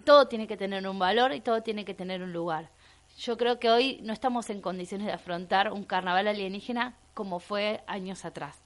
todo 0.04 0.28
tiene 0.28 0.46
que 0.46 0.56
tener 0.56 0.86
un 0.86 0.98
valor 0.98 1.34
y 1.34 1.40
todo 1.40 1.62
tiene 1.62 1.84
que 1.84 1.94
tener 1.94 2.22
un 2.22 2.32
lugar. 2.32 2.70
Yo 3.18 3.36
creo 3.36 3.58
que 3.58 3.70
hoy 3.70 3.98
no 4.02 4.12
estamos 4.12 4.50
en 4.50 4.60
condiciones 4.60 5.06
de 5.08 5.12
afrontar 5.12 5.72
un 5.72 5.84
carnaval 5.84 6.28
alienígena 6.28 6.94
como 7.14 7.40
fue 7.40 7.82
años 7.88 8.24
atrás. 8.24 8.62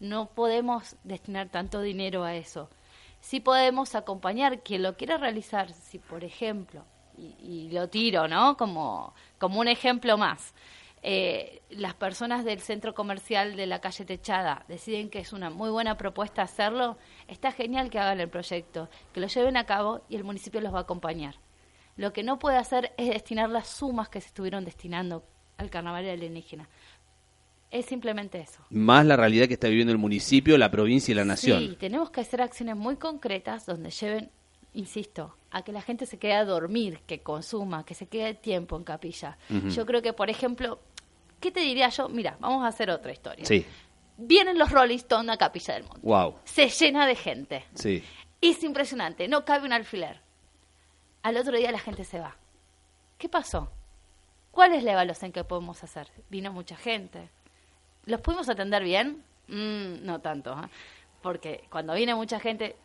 No 0.00 0.26
podemos 0.26 0.96
destinar 1.04 1.50
tanto 1.50 1.82
dinero 1.82 2.24
a 2.24 2.34
eso 2.34 2.68
sí 3.20 3.40
podemos 3.40 3.94
acompañar 3.94 4.60
quien 4.62 4.82
lo 4.82 4.96
quiera 4.96 5.16
realizar, 5.16 5.72
si 5.72 5.98
por 5.98 6.24
ejemplo, 6.24 6.84
y, 7.16 7.68
lo 7.70 7.88
tiro, 7.88 8.28
¿no? 8.28 8.56
Como, 8.56 9.14
como 9.38 9.60
un 9.60 9.68
ejemplo 9.68 10.16
más, 10.16 10.54
eh, 11.02 11.62
las 11.70 11.94
personas 11.94 12.44
del 12.44 12.60
centro 12.60 12.94
comercial 12.94 13.56
de 13.56 13.66
la 13.66 13.80
calle 13.80 14.04
Techada 14.04 14.64
deciden 14.68 15.08
que 15.08 15.20
es 15.20 15.32
una 15.32 15.48
muy 15.48 15.70
buena 15.70 15.96
propuesta 15.96 16.42
hacerlo, 16.42 16.98
está 17.26 17.52
genial 17.52 17.88
que 17.90 17.98
hagan 17.98 18.20
el 18.20 18.28
proyecto, 18.28 18.88
que 19.12 19.20
lo 19.20 19.26
lleven 19.26 19.56
a 19.56 19.64
cabo 19.64 20.02
y 20.08 20.16
el 20.16 20.24
municipio 20.24 20.60
los 20.60 20.74
va 20.74 20.78
a 20.78 20.82
acompañar. 20.82 21.36
Lo 21.96 22.12
que 22.12 22.22
no 22.22 22.38
puede 22.38 22.58
hacer 22.58 22.92
es 22.98 23.08
destinar 23.08 23.48
las 23.48 23.68
sumas 23.68 24.08
que 24.08 24.20
se 24.20 24.28
estuvieron 24.28 24.64
destinando 24.64 25.24
al 25.56 25.70
carnaval 25.70 26.08
alienígena. 26.08 26.68
Es 27.70 27.86
simplemente 27.86 28.40
eso. 28.40 28.64
Más 28.70 29.06
la 29.06 29.16
realidad 29.16 29.46
que 29.46 29.54
está 29.54 29.68
viviendo 29.68 29.92
el 29.92 29.98
municipio, 29.98 30.58
la 30.58 30.70
provincia 30.70 31.12
y 31.12 31.14
la 31.14 31.24
nación. 31.24 31.60
Sí, 31.60 31.76
tenemos 31.78 32.10
que 32.10 32.20
hacer 32.20 32.42
acciones 32.42 32.76
muy 32.76 32.96
concretas 32.96 33.64
donde 33.64 33.90
lleven, 33.90 34.30
insisto, 34.74 35.36
a 35.50 35.62
que 35.62 35.72
la 35.72 35.82
gente 35.82 36.06
se 36.06 36.18
quede 36.18 36.34
a 36.34 36.44
dormir, 36.44 37.00
que 37.06 37.20
consuma, 37.20 37.84
que 37.84 37.94
se 37.94 38.06
quede 38.06 38.34
tiempo 38.34 38.76
en 38.76 38.84
capilla. 38.84 39.36
Yo 39.48 39.84
creo 39.86 40.02
que, 40.02 40.12
por 40.12 40.30
ejemplo, 40.30 40.80
¿qué 41.40 41.50
te 41.50 41.60
diría 41.60 41.88
yo? 41.88 42.08
Mira, 42.08 42.36
vamos 42.40 42.64
a 42.64 42.68
hacer 42.68 42.90
otra 42.90 43.12
historia. 43.12 43.44
Sí. 43.44 43.66
Vienen 44.16 44.58
los 44.58 44.70
Rolling 44.70 44.96
Stones 44.96 45.34
a 45.34 45.38
Capilla 45.38 45.74
del 45.74 45.84
Monte. 45.84 46.00
Wow. 46.02 46.36
Se 46.44 46.68
llena 46.68 47.06
de 47.06 47.16
gente. 47.16 47.64
Sí. 47.74 48.02
Es 48.40 48.62
impresionante, 48.62 49.28
no 49.28 49.44
cabe 49.44 49.66
un 49.66 49.72
alfiler. 49.72 50.20
Al 51.22 51.36
otro 51.36 51.56
día 51.56 51.72
la 51.72 51.78
gente 51.78 52.04
se 52.04 52.20
va. 52.20 52.36
¿Qué 53.18 53.28
pasó? 53.28 53.70
¿Cuál 54.50 54.74
es 54.74 54.84
la 54.84 54.92
evaluación 54.92 55.32
que 55.32 55.44
podemos 55.44 55.82
hacer? 55.82 56.10
Vino 56.28 56.52
mucha 56.52 56.76
gente 56.76 57.30
¿Los 58.06 58.20
pudimos 58.20 58.48
atender 58.48 58.82
bien? 58.82 59.22
Mm, 59.48 60.04
no 60.04 60.20
tanto, 60.20 60.52
¿eh? 60.52 60.68
porque 61.22 61.64
cuando 61.70 61.94
viene 61.94 62.14
mucha 62.14 62.40
gente, 62.40 62.76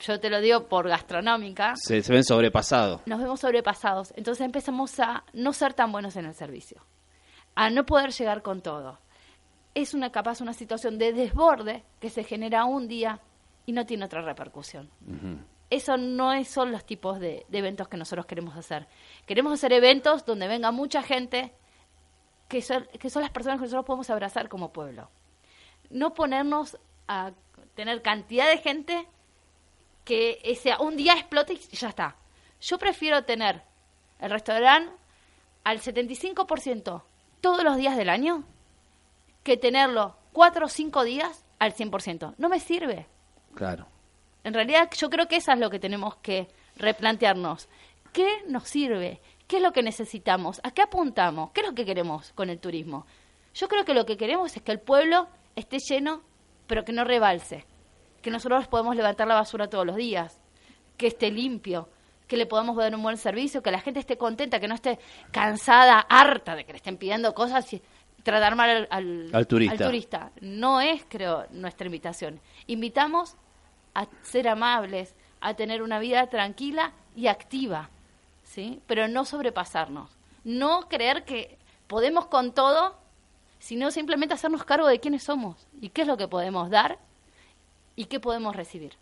yo 0.00 0.20
te 0.20 0.30
lo 0.30 0.40
digo 0.40 0.68
por 0.68 0.88
gastronómica. 0.88 1.74
Se, 1.76 2.02
se, 2.02 2.12
ven 2.12 2.24
sobrepasados. 2.24 3.00
Nos 3.06 3.20
vemos 3.20 3.40
sobrepasados. 3.40 4.12
Entonces 4.16 4.44
empezamos 4.44 4.98
a 5.00 5.24
no 5.32 5.52
ser 5.52 5.74
tan 5.74 5.92
buenos 5.92 6.16
en 6.16 6.26
el 6.26 6.34
servicio, 6.34 6.82
a 7.54 7.70
no 7.70 7.86
poder 7.86 8.10
llegar 8.10 8.42
con 8.42 8.60
todo. 8.60 8.98
Es 9.74 9.94
una 9.94 10.10
capaz 10.12 10.40
una 10.40 10.52
situación 10.52 10.98
de 10.98 11.12
desborde 11.12 11.84
que 12.00 12.10
se 12.10 12.24
genera 12.24 12.64
un 12.64 12.86
día 12.86 13.20
y 13.66 13.72
no 13.72 13.86
tiene 13.86 14.04
otra 14.04 14.22
repercusión. 14.22 14.90
Eso 15.70 15.96
no 15.96 16.32
es, 16.32 16.48
son 16.48 16.70
los 16.70 16.84
tipos 16.84 17.18
de, 17.18 17.44
de 17.48 17.58
eventos 17.58 17.88
que 17.88 17.96
nosotros 17.96 18.26
queremos 18.26 18.56
hacer. 18.56 18.86
Queremos 19.26 19.52
hacer 19.54 19.72
eventos 19.72 20.24
donde 20.24 20.46
venga 20.46 20.70
mucha 20.70 21.02
gente 21.02 21.52
que 22.48 22.62
son, 22.62 22.86
que 23.00 23.10
son 23.10 23.22
las 23.22 23.30
personas 23.30 23.58
que 23.58 23.64
nosotros 23.64 23.86
podemos 23.86 24.10
abrazar 24.10 24.48
como 24.48 24.72
pueblo. 24.72 25.10
No 25.90 26.14
ponernos 26.14 26.78
a 27.08 27.32
tener 27.74 28.02
cantidad 28.02 28.48
de 28.48 28.58
gente 28.58 29.08
que 30.04 30.40
ese, 30.44 30.74
un 30.80 30.96
día 30.96 31.14
explote 31.14 31.54
y 31.54 31.76
ya 31.76 31.88
está. 31.88 32.16
Yo 32.60 32.78
prefiero 32.78 33.24
tener 33.24 33.62
el 34.20 34.30
restaurante 34.30 34.92
al 35.64 35.80
75% 35.80 37.02
todos 37.40 37.64
los 37.64 37.76
días 37.76 37.96
del 37.96 38.08
año 38.08 38.44
que 39.42 39.56
tenerlo 39.56 40.16
cuatro 40.32 40.66
o 40.66 40.68
cinco 40.68 41.04
días 41.04 41.44
al 41.58 41.74
100%. 41.74 42.34
No 42.38 42.48
me 42.48 42.60
sirve. 42.60 43.06
Claro. 43.54 43.86
En 44.42 44.54
realidad 44.54 44.90
yo 44.96 45.08
creo 45.10 45.26
que 45.28 45.36
eso 45.36 45.52
es 45.52 45.58
lo 45.58 45.70
que 45.70 45.78
tenemos 45.78 46.16
que 46.16 46.48
replantearnos. 46.76 47.68
¿Qué 48.12 48.42
nos 48.46 48.68
sirve? 48.68 49.20
¿Qué 49.46 49.56
es 49.56 49.62
lo 49.62 49.72
que 49.72 49.82
necesitamos? 49.82 50.60
¿A 50.62 50.70
qué 50.70 50.82
apuntamos? 50.82 51.50
¿Qué 51.52 51.60
es 51.60 51.66
lo 51.66 51.74
que 51.74 51.84
queremos 51.84 52.32
con 52.32 52.50
el 52.50 52.58
turismo? 52.58 53.06
Yo 53.54 53.68
creo 53.68 53.84
que 53.84 53.94
lo 53.94 54.06
que 54.06 54.16
queremos 54.16 54.56
es 54.56 54.62
que 54.62 54.72
el 54.72 54.80
pueblo 54.80 55.28
esté 55.56 55.78
lleno, 55.78 56.22
pero 56.66 56.84
que 56.84 56.92
no 56.92 57.04
rebalse. 57.04 57.64
Que 58.24 58.30
nosotros 58.30 58.66
podemos 58.66 58.96
levantar 58.96 59.28
la 59.28 59.34
basura 59.34 59.68
todos 59.68 59.86
los 59.86 59.96
días, 59.96 60.40
que 60.96 61.06
esté 61.06 61.30
limpio, 61.30 61.88
que 62.26 62.36
le 62.36 62.46
podamos 62.46 62.74
dar 62.76 62.92
un 62.94 63.02
buen 63.02 63.18
servicio, 63.18 63.62
que 63.62 63.70
la 63.70 63.80
gente 63.80 64.00
esté 64.00 64.16
contenta, 64.16 64.58
que 64.58 64.66
no 64.66 64.74
esté 64.74 64.98
cansada, 65.30 66.00
harta 66.00 66.56
de 66.56 66.64
que 66.64 66.72
le 66.72 66.78
estén 66.78 66.96
pidiendo 66.96 67.34
cosas 67.34 67.70
y 67.72 67.82
tratar 68.22 68.56
mal 68.56 68.88
al, 68.90 69.46
turista. 69.46 69.72
al 69.72 69.78
turista. 69.78 70.32
No 70.40 70.80
es, 70.80 71.04
creo, 71.08 71.44
nuestra 71.50 71.86
invitación. 71.86 72.40
Invitamos 72.66 73.36
a 73.94 74.06
ser 74.22 74.48
amables, 74.48 75.14
a 75.40 75.54
tener 75.54 75.82
una 75.82 75.98
vida 75.98 76.26
tranquila 76.28 76.94
y 77.14 77.26
activa 77.26 77.90
¿sí? 78.44 78.80
Pero 78.86 79.08
no 79.08 79.24
sobrepasarnos. 79.24 80.10
No 80.44 80.88
creer 80.88 81.24
que 81.24 81.58
podemos 81.86 82.26
con 82.26 82.52
todo, 82.52 82.96
sino 83.58 83.90
simplemente 83.90 84.34
hacernos 84.34 84.64
cargo 84.64 84.86
de 84.86 85.00
quiénes 85.00 85.24
somos 85.24 85.66
y 85.80 85.88
qué 85.88 86.02
es 86.02 86.08
lo 86.08 86.16
que 86.16 86.28
podemos 86.28 86.70
dar 86.70 86.98
y 87.96 88.04
qué 88.06 88.18
podemos 88.20 88.56
recibir. 88.56 88.92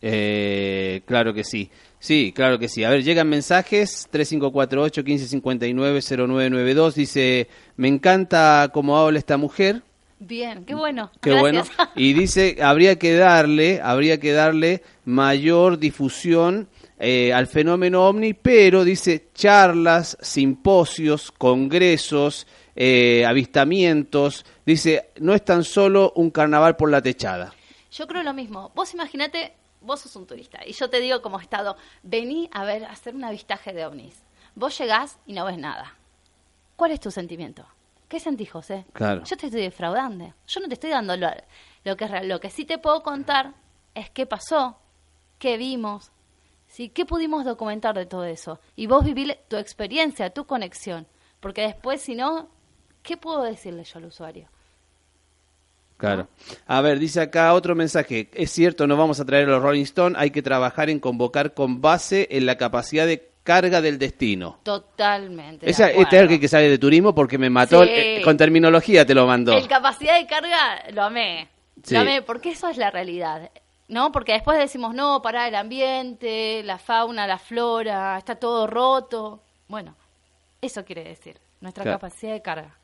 Eh, 0.00 1.02
claro 1.06 1.32
que 1.32 1.44
sí. 1.44 1.70
Sí, 2.00 2.32
claro 2.34 2.58
que 2.58 2.68
sí. 2.68 2.82
A 2.82 2.90
ver, 2.90 3.04
llegan 3.04 3.28
mensajes 3.28 4.08
3548-1559-0992. 4.12 6.94
Dice, 6.94 7.46
me 7.76 7.86
encanta 7.88 8.70
cómo 8.72 8.98
habla 8.98 9.20
esta 9.20 9.36
mujer. 9.36 9.82
Bien, 10.18 10.64
qué 10.64 10.74
bueno. 10.74 11.12
Qué 11.20 11.32
bueno. 11.32 11.62
Y 11.96 12.12
dice, 12.12 12.58
habría 12.62 12.98
que 12.98 13.14
darle, 13.14 13.80
habría 13.80 14.18
que 14.18 14.32
darle 14.32 14.82
mayor 15.04 15.78
difusión 15.78 16.68
eh, 16.98 17.32
al 17.32 17.46
fenómeno 17.46 18.06
ovni, 18.06 18.34
pero 18.34 18.84
dice 18.84 19.28
charlas, 19.34 20.18
simposios, 20.20 21.32
congresos, 21.32 22.46
eh, 22.76 23.24
avistamientos, 23.26 24.44
dice, 24.64 25.08
no 25.20 25.34
es 25.34 25.44
tan 25.44 25.64
solo 25.64 26.12
un 26.16 26.30
carnaval 26.30 26.76
por 26.76 26.90
la 26.90 27.02
techada. 27.02 27.52
Yo 27.92 28.06
creo 28.06 28.22
lo 28.22 28.32
mismo. 28.32 28.72
Vos 28.74 28.94
imagínate, 28.94 29.54
vos 29.80 30.00
sos 30.00 30.16
un 30.16 30.26
turista 30.26 30.66
y 30.66 30.72
yo 30.72 30.88
te 30.88 31.00
digo 31.00 31.20
como 31.20 31.38
estado, 31.38 31.76
vení 32.02 32.48
a 32.52 32.64
ver, 32.64 32.84
a 32.84 32.90
hacer 32.90 33.14
un 33.14 33.24
avistaje 33.24 33.72
de 33.72 33.86
ovnis. 33.86 34.22
Vos 34.54 34.76
llegás 34.78 35.18
y 35.26 35.34
no 35.34 35.44
ves 35.44 35.58
nada. 35.58 35.94
¿Cuál 36.76 36.92
es 36.92 37.00
tu 37.00 37.10
sentimiento? 37.10 37.66
¿Qué 38.08 38.18
sentís, 38.18 38.50
José? 38.50 38.84
Claro. 38.92 39.24
Yo 39.24 39.36
te 39.36 39.46
estoy 39.46 39.62
defraudando. 39.62 40.34
Yo 40.46 40.60
no 40.60 40.68
te 40.68 40.74
estoy 40.74 40.90
dando 40.90 41.16
lo, 41.16 41.28
lo 41.84 41.96
que 41.96 42.04
es 42.04 42.10
real. 42.10 42.28
Lo 42.28 42.40
que 42.40 42.50
sí 42.50 42.64
te 42.64 42.78
puedo 42.78 43.02
contar 43.02 43.54
es 43.94 44.10
qué 44.10 44.26
pasó, 44.26 44.78
qué 45.38 45.56
vimos, 45.56 46.10
¿sí? 46.66 46.88
¿Qué 46.88 47.04
pudimos 47.04 47.44
documentar 47.44 47.94
de 47.94 48.06
todo 48.06 48.24
eso? 48.24 48.58
Y 48.76 48.86
vos 48.86 49.04
vivir 49.04 49.38
tu 49.48 49.56
experiencia, 49.56 50.30
tu 50.30 50.46
conexión, 50.46 51.06
porque 51.40 51.62
después, 51.62 52.00
si 52.00 52.14
no, 52.14 52.48
¿qué 53.02 53.16
puedo 53.16 53.42
decirle 53.42 53.84
yo 53.84 53.98
al 53.98 54.06
usuario? 54.06 54.48
Claro. 56.02 56.26
A 56.66 56.80
ver, 56.80 56.98
dice 56.98 57.20
acá 57.20 57.54
otro 57.54 57.76
mensaje. 57.76 58.28
Es 58.34 58.50
cierto, 58.50 58.88
no 58.88 58.96
vamos 58.96 59.20
a 59.20 59.24
traer 59.24 59.48
a 59.48 59.52
los 59.52 59.62
Rolling 59.62 59.84
Stones, 59.84 60.18
hay 60.20 60.32
que 60.32 60.42
trabajar 60.42 60.90
en 60.90 60.98
convocar 60.98 61.54
con 61.54 61.80
base 61.80 62.26
en 62.32 62.44
la 62.44 62.56
capacidad 62.56 63.06
de 63.06 63.30
carga 63.44 63.80
del 63.80 64.00
destino. 64.00 64.58
Totalmente. 64.64 65.70
Esa, 65.70 65.90
este 65.90 66.16
es 66.16 66.30
el 66.30 66.40
que 66.40 66.48
sale 66.48 66.68
de 66.68 66.78
turismo 66.78 67.14
porque 67.14 67.38
me 67.38 67.50
mató, 67.50 67.84
eh, 67.84 68.20
con 68.24 68.36
terminología 68.36 69.06
te 69.06 69.14
lo 69.14 69.28
mandó. 69.28 69.56
El 69.56 69.68
capacidad 69.68 70.18
de 70.18 70.26
carga 70.26 70.90
lo 70.92 71.04
amé. 71.04 71.48
Lo 71.88 72.00
amé, 72.00 72.22
porque 72.22 72.50
eso 72.50 72.68
es 72.68 72.76
la 72.76 72.90
realidad. 72.90 73.50
¿no? 73.86 74.10
Porque 74.10 74.32
después 74.32 74.58
decimos, 74.58 74.94
no, 74.94 75.22
para 75.22 75.46
el 75.46 75.54
ambiente, 75.54 76.62
la 76.64 76.78
fauna, 76.78 77.28
la 77.28 77.38
flora, 77.38 78.18
está 78.18 78.34
todo 78.34 78.66
roto. 78.66 79.42
Bueno, 79.68 79.94
eso 80.60 80.84
quiere 80.84 81.04
decir, 81.04 81.38
nuestra 81.60 81.84
capacidad 81.84 82.32
de 82.32 82.42
carga. 82.42 82.76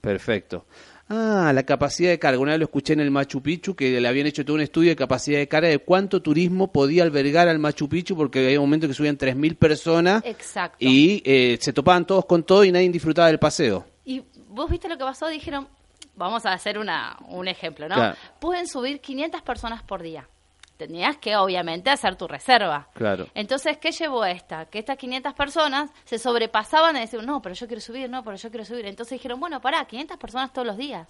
Perfecto. 0.00 0.66
Ah, 1.08 1.52
la 1.54 1.64
capacidad 1.64 2.10
de 2.10 2.18
carga. 2.18 2.38
Una 2.38 2.52
vez 2.52 2.60
lo 2.60 2.64
escuché 2.64 2.94
en 2.94 3.00
el 3.00 3.10
Machu 3.10 3.42
Picchu 3.42 3.74
que 3.74 4.00
le 4.00 4.08
habían 4.08 4.26
hecho 4.26 4.44
todo 4.44 4.54
un 4.54 4.62
estudio 4.62 4.90
de 4.90 4.96
capacidad 4.96 5.38
de 5.38 5.48
carga 5.48 5.68
de 5.68 5.78
cuánto 5.78 6.22
turismo 6.22 6.72
podía 6.72 7.02
albergar 7.02 7.48
al 7.48 7.58
Machu 7.58 7.88
Picchu 7.88 8.16
porque 8.16 8.44
había 8.44 8.60
un 8.60 8.66
momento 8.66 8.88
que 8.88 8.94
subían 8.94 9.18
3.000 9.18 9.56
personas. 9.56 10.22
Exacto. 10.24 10.78
Y 10.80 11.22
eh, 11.24 11.58
se 11.60 11.72
topaban 11.72 12.06
todos 12.06 12.24
con 12.24 12.42
todo 12.42 12.64
y 12.64 12.72
nadie 12.72 12.88
disfrutaba 12.88 13.28
del 13.28 13.38
paseo. 13.38 13.84
Y 14.04 14.22
vos 14.48 14.70
viste 14.70 14.88
lo 14.88 14.96
que 14.96 15.04
pasó, 15.04 15.28
dijeron, 15.28 15.68
vamos 16.16 16.46
a 16.46 16.52
hacer 16.52 16.78
una, 16.78 17.16
un 17.28 17.48
ejemplo, 17.48 17.88
¿no? 17.88 18.14
Pueden 18.40 18.66
subir 18.66 19.00
500 19.00 19.42
personas 19.42 19.82
por 19.82 20.02
día 20.02 20.26
tenías 20.76 21.16
que 21.18 21.36
obviamente 21.36 21.90
hacer 21.90 22.16
tu 22.16 22.26
reserva. 22.26 22.88
Claro. 22.94 23.26
Entonces, 23.34 23.78
¿qué 23.78 23.92
llevó 23.92 24.24
esta? 24.24 24.66
Que 24.66 24.78
estas 24.78 24.96
500 24.96 25.34
personas 25.34 25.90
se 26.04 26.18
sobrepasaban 26.18 26.96
y 26.96 27.00
decían, 27.00 27.26
no, 27.26 27.40
pero 27.40 27.54
yo 27.54 27.66
quiero 27.66 27.80
subir, 27.80 28.10
no, 28.10 28.22
pero 28.24 28.36
yo 28.36 28.50
quiero 28.50 28.64
subir. 28.64 28.86
Entonces 28.86 29.18
dijeron, 29.18 29.40
bueno, 29.40 29.60
pará, 29.60 29.84
500 29.84 30.16
personas 30.18 30.52
todos 30.52 30.66
los 30.66 30.76
días. 30.76 31.08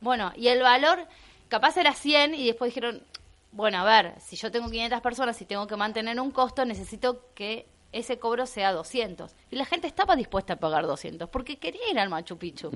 Bueno, 0.00 0.32
y 0.36 0.48
el 0.48 0.62
valor 0.62 1.06
capaz 1.48 1.76
era 1.76 1.92
100 1.92 2.34
y 2.34 2.46
después 2.46 2.70
dijeron, 2.70 3.02
bueno, 3.52 3.78
a 3.78 3.84
ver, 3.84 4.14
si 4.18 4.36
yo 4.36 4.50
tengo 4.50 4.70
500 4.70 5.00
personas 5.00 5.40
y 5.40 5.44
tengo 5.44 5.66
que 5.66 5.76
mantener 5.76 6.18
un 6.18 6.30
costo, 6.30 6.64
necesito 6.64 7.26
que 7.34 7.66
ese 7.92 8.18
cobro 8.18 8.46
sea 8.46 8.72
200. 8.72 9.34
Y 9.50 9.56
la 9.56 9.64
gente 9.64 9.86
estaba 9.86 10.16
dispuesta 10.16 10.54
a 10.54 10.56
pagar 10.56 10.86
200 10.86 11.28
porque 11.28 11.58
quería 11.58 11.90
ir 11.90 11.98
al 11.98 12.08
Machu 12.08 12.38
Picchu. 12.38 12.70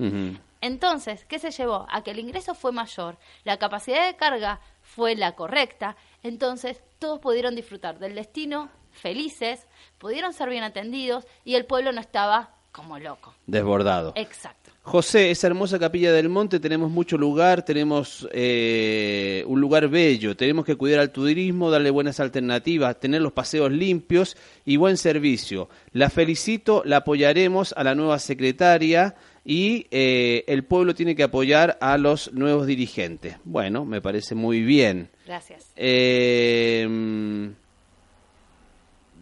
Entonces, 0.61 1.25
¿qué 1.25 1.39
se 1.39 1.51
llevó? 1.51 1.85
A 1.89 2.03
que 2.03 2.11
el 2.11 2.19
ingreso 2.19 2.55
fue 2.55 2.71
mayor, 2.71 3.17
la 3.43 3.57
capacidad 3.57 4.05
de 4.05 4.15
carga 4.15 4.61
fue 4.81 5.15
la 5.15 5.35
correcta, 5.35 5.95
entonces 6.23 6.81
todos 6.99 7.19
pudieron 7.19 7.55
disfrutar 7.55 7.99
del 7.99 8.15
destino 8.15 8.69
felices, 8.91 9.67
pudieron 9.97 10.33
ser 10.33 10.49
bien 10.49 10.63
atendidos 10.63 11.27
y 11.45 11.55
el 11.55 11.65
pueblo 11.65 11.91
no 11.91 12.01
estaba 12.01 12.56
como 12.77 12.99
loco. 12.99 13.33
Desbordado. 13.47 14.13
Exacto. 14.15 14.71
José, 14.83 15.31
esa 15.31 15.47
hermosa 15.47 15.79
capilla 15.79 16.13
del 16.13 16.29
monte, 16.29 16.61
tenemos 16.61 16.89
mucho 16.89 17.17
lugar, 17.17 17.65
tenemos 17.65 18.25
eh, 18.31 19.43
un 19.47 19.59
lugar 19.59 19.89
bello, 19.89 20.37
tenemos 20.37 20.63
que 20.63 20.77
cuidar 20.77 21.01
al 21.01 21.11
turismo, 21.11 21.69
darle 21.69 21.89
buenas 21.89 22.21
alternativas, 22.21 22.97
tener 22.97 23.21
los 23.21 23.33
paseos 23.33 23.69
limpios 23.69 24.37
y 24.63 24.77
buen 24.77 24.95
servicio. 24.95 25.67
La 25.91 26.09
felicito, 26.09 26.83
la 26.85 26.97
apoyaremos 26.97 27.73
a 27.75 27.83
la 27.83 27.95
nueva 27.95 28.17
secretaria 28.19 29.15
y 29.43 29.87
eh, 29.91 30.45
el 30.47 30.63
pueblo 30.63 30.95
tiene 30.95 31.17
que 31.17 31.23
apoyar 31.23 31.77
a 31.81 31.97
los 31.97 32.31
nuevos 32.31 32.65
dirigentes. 32.65 33.35
Bueno, 33.43 33.83
me 33.83 33.99
parece 33.99 34.35
muy 34.35 34.61
bien. 34.61 35.09
Gracias. 35.25 35.73
Eh, 35.75 36.87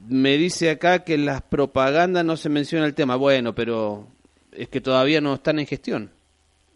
me 0.08 0.38
dice 0.38 0.70
acá 0.70 1.04
que 1.04 1.16
en 1.16 1.26
las 1.26 1.42
propagandas 1.42 2.26
no 2.26 2.38
se 2.38 2.50
menciona 2.50 2.86
el 2.86 2.94
tema. 2.94 3.16
Bueno, 3.16 3.54
pero 3.56 4.08
es 4.52 4.70
que 4.70 4.82
todavía 4.82 5.22
no 5.22 5.36
están 5.36 5.60
en 5.60 5.68
gestión. 5.68 6.12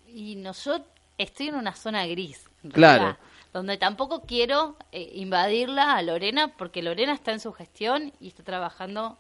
Y 0.08 0.36
no, 0.36 0.54
yo 0.54 0.84
estoy 1.18 1.50
en 1.50 1.56
una 1.56 1.76
zona 1.76 2.06
gris. 2.08 2.46
Claro. 2.74 3.18
donde 3.54 3.78
tampoco 3.78 4.24
quiero 4.24 4.76
eh, 4.92 5.12
invadirla 5.16 5.94
a 5.94 6.02
Lorena, 6.02 6.50
porque 6.58 6.84
Lorena 6.84 7.14
está 7.14 7.32
en 7.32 7.40
su 7.40 7.54
gestión 7.54 8.12
y 8.20 8.28
está 8.28 8.44
trabajando 8.44 9.18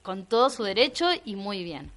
con 0.00 0.24
todo 0.24 0.48
su 0.48 0.62
derecho 0.62 1.06
y 1.26 1.36
muy 1.36 1.64
bien 1.64 1.90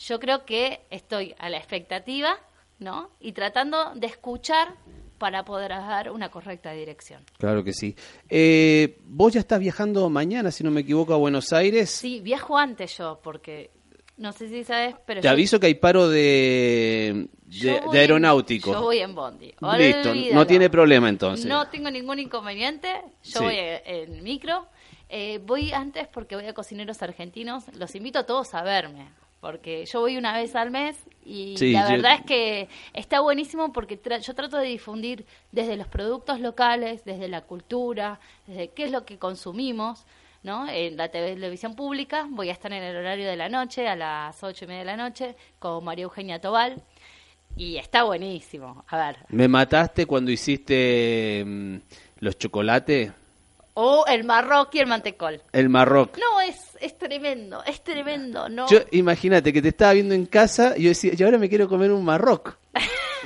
yo 0.00 0.18
creo 0.18 0.44
que 0.44 0.80
estoy 0.90 1.34
a 1.38 1.50
la 1.50 1.58
expectativa, 1.58 2.38
¿no? 2.78 3.10
Y 3.20 3.32
tratando 3.32 3.92
de 3.94 4.06
escuchar 4.06 4.74
para 5.20 5.44
poder 5.44 5.68
dar 5.68 6.10
una 6.10 6.30
correcta 6.30 6.72
dirección. 6.72 7.22
Claro 7.38 7.62
que 7.62 7.74
sí. 7.74 7.94
Eh, 8.30 8.98
¿Vos 9.04 9.34
ya 9.34 9.40
estás 9.40 9.60
viajando 9.60 10.08
mañana, 10.08 10.50
si 10.50 10.64
no 10.64 10.70
me 10.70 10.80
equivoco, 10.80 11.12
a 11.12 11.18
Buenos 11.18 11.52
Aires? 11.52 11.90
Sí, 11.90 12.20
viajo 12.20 12.56
antes 12.56 12.96
yo, 12.96 13.20
porque 13.22 13.70
no 14.16 14.32
sé 14.32 14.48
si 14.48 14.64
sabes, 14.64 14.96
pero... 15.04 15.20
Te 15.20 15.28
aviso 15.28 15.60
que 15.60 15.66
hay 15.66 15.74
paro 15.74 16.08
de, 16.08 17.28
de, 17.44 17.98
aeronáutico. 17.98 18.72
yo 18.72 18.80
voy 18.80 19.00
en 19.00 19.14
Bondi. 19.14 19.54
Listo, 19.76 20.14
no 20.32 20.46
tiene 20.46 20.70
problema 20.70 21.10
entonces. 21.10 21.44
No 21.44 21.68
tengo 21.68 21.90
ningún 21.90 22.18
inconveniente, 22.18 23.02
yo 23.22 23.42
voy 23.42 23.56
en 23.58 24.22
micro. 24.22 24.68
Eh, 25.10 25.38
voy 25.44 25.70
antes 25.72 26.08
porque 26.08 26.34
voy 26.34 26.46
a 26.46 26.54
cocineros 26.54 27.02
argentinos. 27.02 27.64
Los 27.74 27.94
invito 27.94 28.20
a 28.20 28.24
todos 28.24 28.54
a 28.54 28.62
verme 28.62 29.08
porque 29.40 29.86
yo 29.86 30.00
voy 30.00 30.16
una 30.16 30.32
vez 30.32 30.54
al 30.54 30.70
mes 30.70 30.96
y 31.24 31.56
la 31.72 31.88
verdad 31.88 32.14
es 32.14 32.24
que 32.24 32.68
está 32.92 33.20
buenísimo 33.20 33.72
porque 33.72 33.98
yo 34.22 34.34
trato 34.34 34.58
de 34.58 34.66
difundir 34.66 35.24
desde 35.52 35.76
los 35.76 35.88
productos 35.88 36.40
locales, 36.40 37.04
desde 37.04 37.28
la 37.28 37.42
cultura, 37.42 38.20
desde 38.46 38.70
qué 38.70 38.84
es 38.84 38.90
lo 38.90 39.04
que 39.04 39.18
consumimos, 39.18 40.04
¿no? 40.42 40.68
En 40.68 40.96
la 40.96 41.08
televisión 41.08 41.74
pública 41.74 42.26
voy 42.30 42.50
a 42.50 42.52
estar 42.52 42.72
en 42.72 42.82
el 42.82 42.96
horario 42.96 43.28
de 43.28 43.36
la 43.36 43.48
noche, 43.48 43.88
a 43.88 43.96
las 43.96 44.42
ocho 44.42 44.64
y 44.64 44.68
media 44.68 44.80
de 44.80 44.86
la 44.86 44.96
noche, 44.96 45.36
con 45.58 45.84
María 45.84 46.04
Eugenia 46.04 46.40
Tobal. 46.40 46.82
Y 47.56 47.76
está 47.76 48.04
buenísimo. 48.04 48.84
A 48.88 48.96
ver. 48.96 49.16
¿Me 49.28 49.48
mataste 49.48 50.06
cuando 50.06 50.30
hiciste 50.30 51.42
mm, 51.44 51.76
los 52.20 52.38
chocolates? 52.38 53.12
O 53.74 54.04
el 54.06 54.24
marroc 54.24 54.74
y 54.74 54.78
el 54.78 54.86
mantecol. 54.86 55.42
El 55.52 55.68
marroc. 55.68 56.16
No, 56.16 56.40
es, 56.40 56.69
es 56.80 56.96
tremendo, 56.98 57.62
es 57.64 57.82
tremendo. 57.82 58.48
No. 58.48 58.68
Yo, 58.68 58.80
imagínate 58.90 59.52
que 59.52 59.62
te 59.62 59.68
estaba 59.68 59.92
viendo 59.92 60.14
en 60.14 60.26
casa 60.26 60.74
y 60.76 60.84
yo 60.84 60.88
decía, 60.88 61.12
y 61.16 61.22
ahora 61.22 61.38
me 61.38 61.48
quiero 61.48 61.68
comer 61.68 61.92
un 61.92 62.04
marroc. 62.04 62.58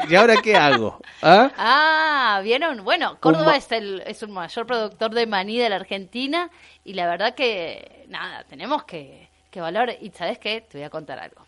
¿Y 0.08 0.14
ahora 0.16 0.34
qué 0.42 0.56
hago? 0.56 1.00
¿Ah? 1.22 1.52
ah 1.56 2.40
vieron. 2.42 2.84
Bueno, 2.84 3.18
Córdoba 3.20 3.56
es 3.56 3.70
el 3.72 4.02
es 4.06 4.22
un 4.22 4.32
mayor 4.32 4.66
productor 4.66 5.14
de 5.14 5.26
maní 5.26 5.58
de 5.58 5.68
la 5.68 5.76
Argentina 5.76 6.50
y 6.84 6.94
la 6.94 7.06
verdad 7.06 7.34
que, 7.34 8.06
nada, 8.08 8.44
tenemos 8.44 8.84
que, 8.84 9.28
que 9.50 9.60
valorar. 9.60 9.96
Y 10.00 10.10
¿sabes 10.10 10.38
qué? 10.38 10.60
Te 10.60 10.78
voy 10.78 10.84
a 10.84 10.90
contar 10.90 11.18
algo. 11.18 11.46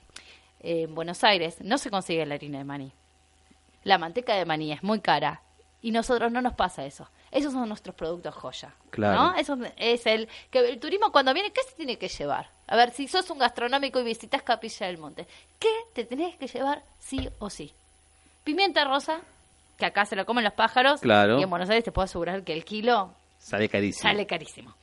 en 0.60 0.94
Buenos 0.94 1.24
Aires 1.24 1.56
no 1.60 1.78
se 1.78 1.90
consigue 1.90 2.24
la 2.24 2.36
harina 2.36 2.58
de 2.58 2.64
maní. 2.64 2.92
La 3.84 3.98
manteca 3.98 4.34
de 4.34 4.44
maní 4.44 4.72
es 4.72 4.82
muy 4.82 5.00
cara 5.00 5.42
y 5.82 5.90
nosotros 5.90 6.32
no 6.32 6.40
nos 6.40 6.54
pasa 6.54 6.84
eso. 6.84 7.08
Esos 7.30 7.52
son 7.52 7.68
nuestros 7.68 7.94
productos 7.94 8.34
joya. 8.34 8.72
Claro. 8.90 9.14
¿no? 9.14 9.34
Eso 9.36 9.58
es 9.76 10.06
el 10.06 10.28
que 10.50 10.60
el 10.60 10.78
turismo 10.78 11.12
cuando 11.12 11.34
viene, 11.34 11.52
¿qué 11.52 11.62
se 11.62 11.74
tiene 11.74 11.98
que 11.98 12.08
llevar? 12.08 12.48
A 12.66 12.76
ver, 12.76 12.90
si 12.90 13.08
sos 13.08 13.28
un 13.30 13.38
gastronómico 13.38 14.00
y 14.00 14.04
visitas 14.04 14.42
Capilla 14.42 14.86
del 14.86 14.98
Monte, 14.98 15.26
¿qué 15.58 15.72
te 15.92 16.04
tenés 16.04 16.36
que 16.36 16.46
llevar 16.46 16.82
sí 16.98 17.28
o 17.38 17.50
sí? 17.50 17.72
Pimienta 18.44 18.84
rosa, 18.84 19.20
que 19.76 19.86
acá 19.86 20.04
se 20.04 20.16
la 20.16 20.24
comen 20.24 20.44
los 20.44 20.52
pájaros. 20.52 21.00
Claro. 21.00 21.38
Y 21.38 21.42
en 21.42 21.50
Buenos 21.50 21.68
Aires 21.68 21.84
te 21.84 21.92
puedo 21.92 22.04
asegurar 22.04 22.42
que 22.42 22.52
el 22.52 22.64
kilo 22.64 23.12
sale 23.38 23.68
carísimo. 23.68 24.02
Sale 24.02 24.26
carísimo. 24.26 24.74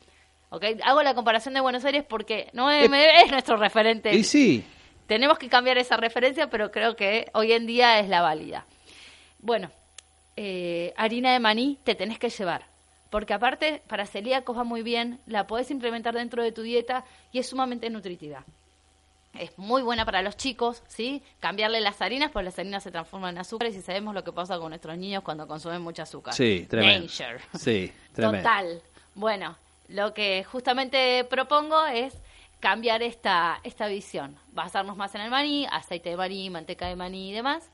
¿Okay? 0.49 0.77
Hago 0.83 1.01
la 1.01 1.15
comparación 1.15 1.55
de 1.55 1.61
Buenos 1.61 1.83
Aires 1.83 2.05
porque 2.07 2.49
no 2.53 2.69
es, 2.69 2.89
es 2.91 3.31
nuestro 3.31 3.57
referente. 3.57 4.13
Y 4.13 4.23
sí. 4.23 4.63
Tenemos 5.07 5.37
que 5.37 5.49
cambiar 5.49 5.77
esa 5.77 5.97
referencia, 5.97 6.49
pero 6.49 6.71
creo 6.71 6.95
que 6.95 7.29
hoy 7.33 7.51
en 7.51 7.65
día 7.65 7.99
es 7.99 8.07
la 8.07 8.21
válida. 8.21 8.65
Bueno, 9.39 9.69
eh, 10.35 10.93
harina 10.97 11.33
de 11.33 11.39
maní 11.39 11.77
te 11.83 11.95
tenés 11.95 12.19
que 12.19 12.29
llevar. 12.29 12.65
Porque 13.09 13.33
aparte, 13.33 13.83
para 13.87 14.07
celíacos 14.07 14.57
va 14.57 14.63
muy 14.63 14.81
bien, 14.81 15.19
la 15.27 15.45
podés 15.45 15.69
implementar 15.69 16.15
dentro 16.15 16.41
de 16.41 16.51
tu 16.51 16.63
dieta 16.63 17.05
y 17.31 17.39
es 17.39 17.47
sumamente 17.47 17.89
nutritiva. 17.89 18.43
Es 19.37 19.57
muy 19.57 19.81
buena 19.81 20.05
para 20.05 20.21
los 20.21 20.37
chicos, 20.37 20.83
¿sí? 20.87 21.21
Cambiarle 21.39 21.81
las 21.81 22.01
harinas, 22.01 22.31
porque 22.31 22.45
las 22.45 22.57
harinas 22.57 22.83
se 22.83 22.91
transforman 22.91 23.35
en 23.35 23.39
azúcares 23.39 23.75
y 23.75 23.81
sabemos 23.81 24.13
lo 24.13 24.23
que 24.23 24.31
pasa 24.31 24.57
con 24.59 24.69
nuestros 24.69 24.97
niños 24.97 25.23
cuando 25.23 25.47
consumen 25.47 25.81
mucha 25.81 26.03
azúcar. 26.03 26.33
Sí, 26.33 26.65
tremendo. 26.69 27.07
Danger. 27.07 27.41
Sí, 27.55 27.91
tremendo. 28.13 28.37
Total. 28.39 28.81
Bueno, 29.15 29.57
lo 29.89 30.13
que 30.13 30.43
justamente 30.43 31.23
propongo 31.23 31.85
es 31.85 32.15
cambiar 32.59 33.03
esta, 33.03 33.59
esta 33.63 33.87
visión. 33.87 34.37
Basarnos 34.53 34.97
más 34.97 35.13
en 35.15 35.21
el 35.21 35.29
maní, 35.29 35.67
aceite 35.69 36.09
de 36.09 36.17
maní, 36.17 36.49
manteca 36.49 36.87
de 36.87 36.95
maní 36.95 37.29
y 37.29 37.33
demás. 37.33 37.69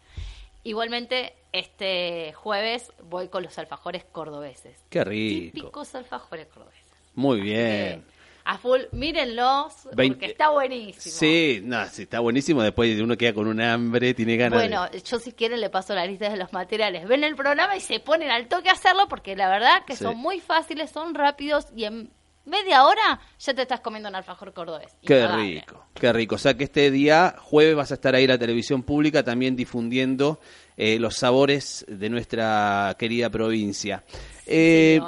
Igualmente, 0.63 1.33
este 1.51 2.33
jueves 2.33 2.91
voy 3.03 3.27
con 3.27 3.43
los 3.43 3.57
alfajores 3.57 4.03
cordobeses. 4.05 4.77
Qué 4.89 5.03
rico. 5.03 5.55
Típicos 5.55 5.95
alfajores 5.95 6.47
cordobeses. 6.47 6.85
Muy 7.15 7.41
bien. 7.41 8.05
A 8.45 8.57
full, 8.57 8.81
mírenlos, 8.93 9.88
porque 9.95 10.25
está 10.25 10.49
buenísimo. 10.49 11.13
Sí, 11.13 11.62
no, 11.63 11.85
sí, 11.88 12.03
está 12.03 12.19
buenísimo. 12.19 12.63
Después 12.63 12.99
uno 12.99 13.15
queda 13.15 13.33
con 13.33 13.47
un 13.47 13.62
hambre, 13.62 14.15
tiene 14.15 14.38
ganas 14.38 14.59
Bueno, 14.59 14.89
yo 14.91 15.19
si 15.19 15.33
quieren 15.33 15.62
le 15.62 15.69
paso 15.69 15.93
la 15.93 16.05
lista 16.07 16.29
de 16.29 16.38
los 16.38 16.51
materiales. 16.51 17.07
Ven 17.07 17.23
el 17.23 17.35
programa 17.35 17.75
y 17.75 17.79
se 17.79 17.99
ponen 17.99 18.31
al 18.31 18.47
toque 18.47 18.69
a 18.69 18.73
hacerlo, 18.73 19.07
porque 19.07 19.35
la 19.35 19.49
verdad 19.49 19.83
que 19.85 19.95
son 19.95 20.17
muy 20.17 20.39
fáciles, 20.39 20.89
son 20.89 21.13
rápidos 21.13 21.67
y 21.75 21.83
en 21.83 22.09
media 22.49 22.85
hora 22.85 23.21
ya 23.39 23.53
te 23.53 23.62
estás 23.62 23.79
comiendo 23.79 24.09
un 24.09 24.15
alfajor 24.15 24.53
cordobés. 24.53 24.95
Qué 25.03 25.27
rico, 25.27 25.85
qué 25.93 26.12
rico. 26.12 26.35
O 26.35 26.38
sea 26.38 26.55
que 26.55 26.65
este 26.65 26.91
día, 26.91 27.35
jueves, 27.39 27.75
vas 27.75 27.91
a 27.91 27.95
estar 27.95 28.15
ahí 28.15 28.23
en 28.23 28.31
la 28.31 28.38
televisión 28.38 28.83
pública 28.83 29.23
también 29.23 29.55
difundiendo 29.55 30.39
eh, 30.75 30.99
los 30.99 31.15
sabores 31.15 31.85
de 31.88 32.09
nuestra 32.09 32.95
querida 32.97 33.29
provincia. 33.29 34.03
Eh, 34.45 34.99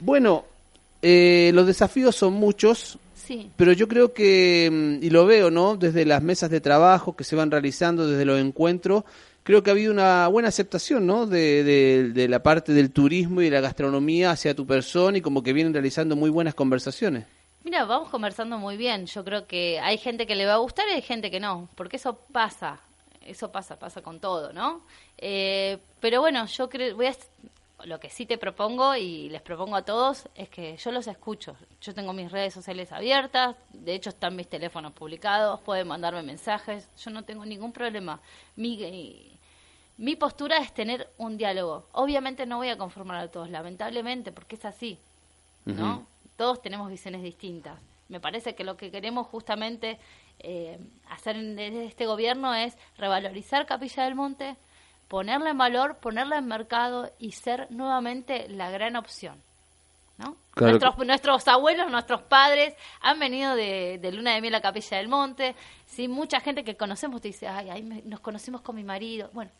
bueno, 0.00 0.44
eh, 1.02 1.50
los 1.54 1.66
desafíos 1.66 2.16
son 2.16 2.34
muchos. 2.34 2.98
Sí. 3.14 3.50
Pero 3.56 3.72
yo 3.72 3.86
creo 3.86 4.12
que, 4.12 4.68
mm, 4.70 5.04
y 5.04 5.10
lo 5.10 5.26
veo, 5.26 5.50
¿no? 5.50 5.76
Desde 5.76 6.04
las 6.04 6.22
mesas 6.22 6.50
de 6.50 6.60
trabajo 6.60 7.14
que 7.14 7.24
se 7.24 7.36
van 7.36 7.50
realizando, 7.50 8.08
desde 8.08 8.24
los 8.24 8.40
encuentros, 8.40 9.04
creo 9.50 9.64
que 9.64 9.70
ha 9.70 9.72
habido 9.72 9.92
una 9.92 10.28
buena 10.28 10.48
aceptación, 10.48 11.08
¿no? 11.08 11.26
De, 11.26 12.26
la 12.28 12.40
parte 12.40 12.72
del 12.72 12.92
turismo 12.92 13.42
y 13.42 13.46
de 13.46 13.50
la 13.50 13.60
gastronomía 13.60 14.30
hacia 14.30 14.54
tu 14.54 14.64
persona 14.64 15.18
y 15.18 15.20
como 15.20 15.42
que 15.42 15.52
vienen 15.52 15.72
realizando 15.72 16.14
muy 16.14 16.30
buenas 16.30 16.54
conversaciones. 16.54 17.26
Mira, 17.64 17.84
vamos 17.84 18.10
conversando 18.10 18.58
muy 18.58 18.76
bien. 18.76 19.06
Yo 19.06 19.24
creo 19.24 19.48
que 19.48 19.80
hay 19.80 19.98
gente 19.98 20.24
que 20.28 20.36
le 20.36 20.46
va 20.46 20.54
a 20.54 20.58
gustar 20.58 20.86
y 20.88 20.92
hay 20.92 21.02
gente 21.02 21.32
que 21.32 21.40
no, 21.40 21.68
porque 21.74 21.96
eso 21.96 22.16
pasa. 22.32 22.78
eso 23.26 23.50
pasa, 23.50 23.76
pasa 23.76 24.02
con 24.02 24.20
todo, 24.20 24.52
¿no? 24.52 24.82
Eh, 25.18 25.78
pero 25.98 26.20
bueno, 26.20 26.46
yo 26.46 26.68
creo, 26.68 26.94
voy 26.94 27.06
a, 27.06 27.14
lo 27.86 27.98
que 27.98 28.08
sí 28.08 28.26
te 28.26 28.38
propongo 28.38 28.94
y 28.94 29.30
les 29.30 29.42
propongo 29.42 29.74
a 29.74 29.82
todos 29.82 30.28
es 30.36 30.48
que 30.48 30.76
yo 30.76 30.92
los 30.92 31.08
escucho. 31.08 31.56
Yo 31.80 31.92
tengo 31.92 32.12
mis 32.12 32.30
redes 32.30 32.54
sociales 32.54 32.92
abiertas, 32.92 33.56
de 33.72 33.94
hecho 33.94 34.10
están 34.10 34.36
mis 34.36 34.46
teléfonos 34.46 34.92
publicados, 34.92 35.58
pueden 35.62 35.88
mandarme 35.88 36.22
mensajes, 36.22 36.88
yo 37.04 37.10
no 37.10 37.24
tengo 37.24 37.44
ningún 37.44 37.72
problema. 37.72 38.20
Mi, 38.54 39.30
mi 40.00 40.16
postura 40.16 40.56
es 40.56 40.72
tener 40.72 41.10
un 41.18 41.36
diálogo. 41.36 41.84
Obviamente 41.92 42.46
no 42.46 42.56
voy 42.56 42.70
a 42.70 42.78
conformar 42.78 43.18
a 43.18 43.28
todos, 43.28 43.50
lamentablemente, 43.50 44.32
porque 44.32 44.56
es 44.56 44.64
así, 44.64 44.98
¿no? 45.66 46.06
Todos 46.38 46.62
tenemos 46.62 46.88
visiones 46.88 47.22
distintas. 47.22 47.78
Me 48.08 48.18
parece 48.18 48.54
que 48.54 48.64
lo 48.64 48.78
que 48.78 48.90
queremos 48.90 49.26
justamente 49.26 49.98
eh, 50.38 50.78
hacer 51.10 51.36
en 51.36 51.58
este 51.58 52.06
gobierno 52.06 52.54
es 52.54 52.78
revalorizar 52.96 53.66
Capilla 53.66 54.04
del 54.04 54.14
Monte, 54.14 54.56
ponerla 55.06 55.50
en 55.50 55.58
valor, 55.58 55.98
ponerla 55.98 56.38
en 56.38 56.46
mercado 56.46 57.12
y 57.18 57.32
ser 57.32 57.70
nuevamente 57.70 58.48
la 58.48 58.70
gran 58.70 58.96
opción. 58.96 59.36
¿no? 60.16 60.34
Nuestros, 60.56 60.96
nuestros 60.96 61.46
abuelos, 61.46 61.90
nuestros 61.90 62.22
padres 62.22 62.74
han 63.02 63.18
venido 63.18 63.54
de, 63.54 64.00
Luna 64.14 64.32
de 64.32 64.40
Miel 64.40 64.54
a 64.54 64.62
Capilla 64.62 64.96
del 64.96 65.08
Monte. 65.08 65.54
¿sí? 65.84 66.08
Mucha 66.08 66.40
gente 66.40 66.64
que 66.64 66.74
conocemos 66.74 67.20
te 67.20 67.28
dice, 67.28 67.48
ay, 67.48 67.68
ahí 67.68 67.82
nos 67.82 68.20
conocimos 68.20 68.62
con 68.62 68.76
mi 68.76 68.82
marido. 68.82 69.28
Bueno, 69.34 69.50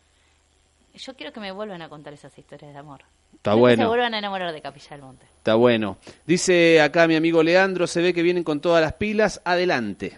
yo 0.98 1.14
quiero 1.14 1.32
que 1.32 1.40
me 1.40 1.52
vuelvan 1.52 1.82
a 1.82 1.88
contar 1.88 2.12
esas 2.12 2.36
historias 2.38 2.72
de 2.72 2.78
amor. 2.78 3.00
Está 3.34 3.54
bueno. 3.54 3.76
Que 3.76 3.82
se 3.82 3.88
vuelvan 3.88 4.14
a 4.14 4.18
enamorar 4.18 4.52
de 4.52 4.60
Capilla 4.60 4.90
del 4.90 5.02
Monte. 5.02 5.26
Está 5.36 5.54
bueno. 5.54 5.96
Dice 6.26 6.80
acá 6.80 7.06
mi 7.06 7.16
amigo 7.16 7.42
Leandro, 7.42 7.86
se 7.86 8.02
ve 8.02 8.12
que 8.12 8.22
vienen 8.22 8.44
con 8.44 8.60
todas 8.60 8.82
las 8.82 8.94
pilas. 8.94 9.40
Adelante. 9.44 10.16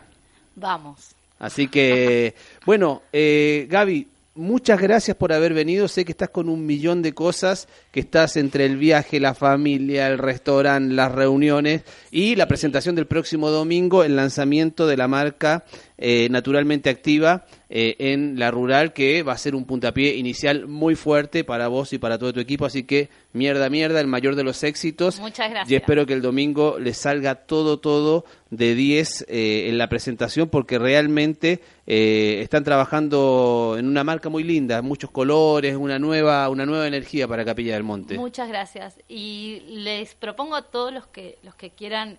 Vamos. 0.57 1.15
Así 1.39 1.69
que, 1.69 2.35
bueno, 2.67 3.03
eh, 3.13 3.67
Gaby, 3.69 4.09
muchas 4.35 4.81
gracias 4.81 5.17
por 5.17 5.33
haber 5.33 5.55
venido. 5.55 5.89
Sé 5.89 6.05
que 6.05 6.13
estás 6.13 6.31
con 6.31 6.49
un 6.49 6.65
millón 6.67 7.03
de 7.03 7.13
cosas, 7.13 7.69
que 7.91 8.01
estás 8.01 8.37
entre 8.37 8.65
el 8.65 8.77
viaje, 8.77 9.21
la 9.21 9.35
familia, 9.35 10.07
el 10.09 10.19
restaurante, 10.19 10.95
las 10.95 11.13
reuniones 11.13 11.83
y 12.11 12.37
la 12.37 12.49
presentación 12.49 12.95
del 12.95 13.07
próximo 13.07 13.51
domingo, 13.51 14.05
el 14.05 14.17
lanzamiento 14.17 14.87
de 14.87 14.97
la 14.97 15.09
marca 15.09 15.65
eh, 15.99 16.29
naturalmente 16.31 16.91
activa 16.91 17.45
eh, 17.75 17.97
en 18.13 18.39
la 18.39 18.51
rural, 18.51 18.93
que 18.93 19.23
va 19.23 19.33
a 19.33 19.39
ser 19.39 19.55
un 19.55 19.65
puntapié 19.65 20.17
inicial 20.17 20.67
muy 20.69 20.95
fuerte 20.95 21.43
para 21.43 21.69
vos 21.69 21.95
y 21.95 21.99
para 21.99 22.19
todo 22.19 22.31
tu 22.35 22.41
equipo. 22.41 22.67
Así 22.67 22.83
que 22.83 23.09
mierda, 23.33 23.71
mierda, 23.71 23.99
el 23.99 24.09
mayor 24.09 24.37
de 24.37 24.45
los 24.45 24.63
éxitos. 24.63 25.19
Muchas 25.21 25.49
gracias. 25.49 25.73
Y 25.73 25.77
espero 25.77 26.05
que 26.05 26.13
el 26.13 26.21
domingo 26.21 26.79
les 26.79 26.99
salga 26.99 27.35
todo, 27.35 27.79
todo 27.81 28.27
de 28.51 28.75
10 28.75 29.25
eh, 29.27 29.71
en 29.71 29.79
la 29.79 29.89
presentación, 29.89 30.51
porque 30.51 30.79
realmente 30.79 31.63
están 31.87 32.63
trabajando 32.63 33.77
en 33.79 33.87
una 33.87 34.05
marca 34.05 34.29
muy 34.29 34.45
linda, 34.45 34.83
muchos 34.83 35.11
colores, 35.11 35.75
una 35.75 35.99
nueva, 35.99 36.49
una 36.51 36.67
nueva 36.67 36.87
energía 36.87 37.27
para 37.27 37.45
Capilla 37.45 37.73
del 37.73 37.85
Monte. 37.85 38.19
Muchas 38.19 38.49
gracias. 38.49 38.99
Y 39.09 39.63
les 39.67 40.15
propongo 40.15 40.57
a 40.57 40.63
todos 40.63 40.93
los 40.93 41.07
que, 41.07 41.39
los 41.43 41.55
que 41.55 41.71
quieran 41.71 42.19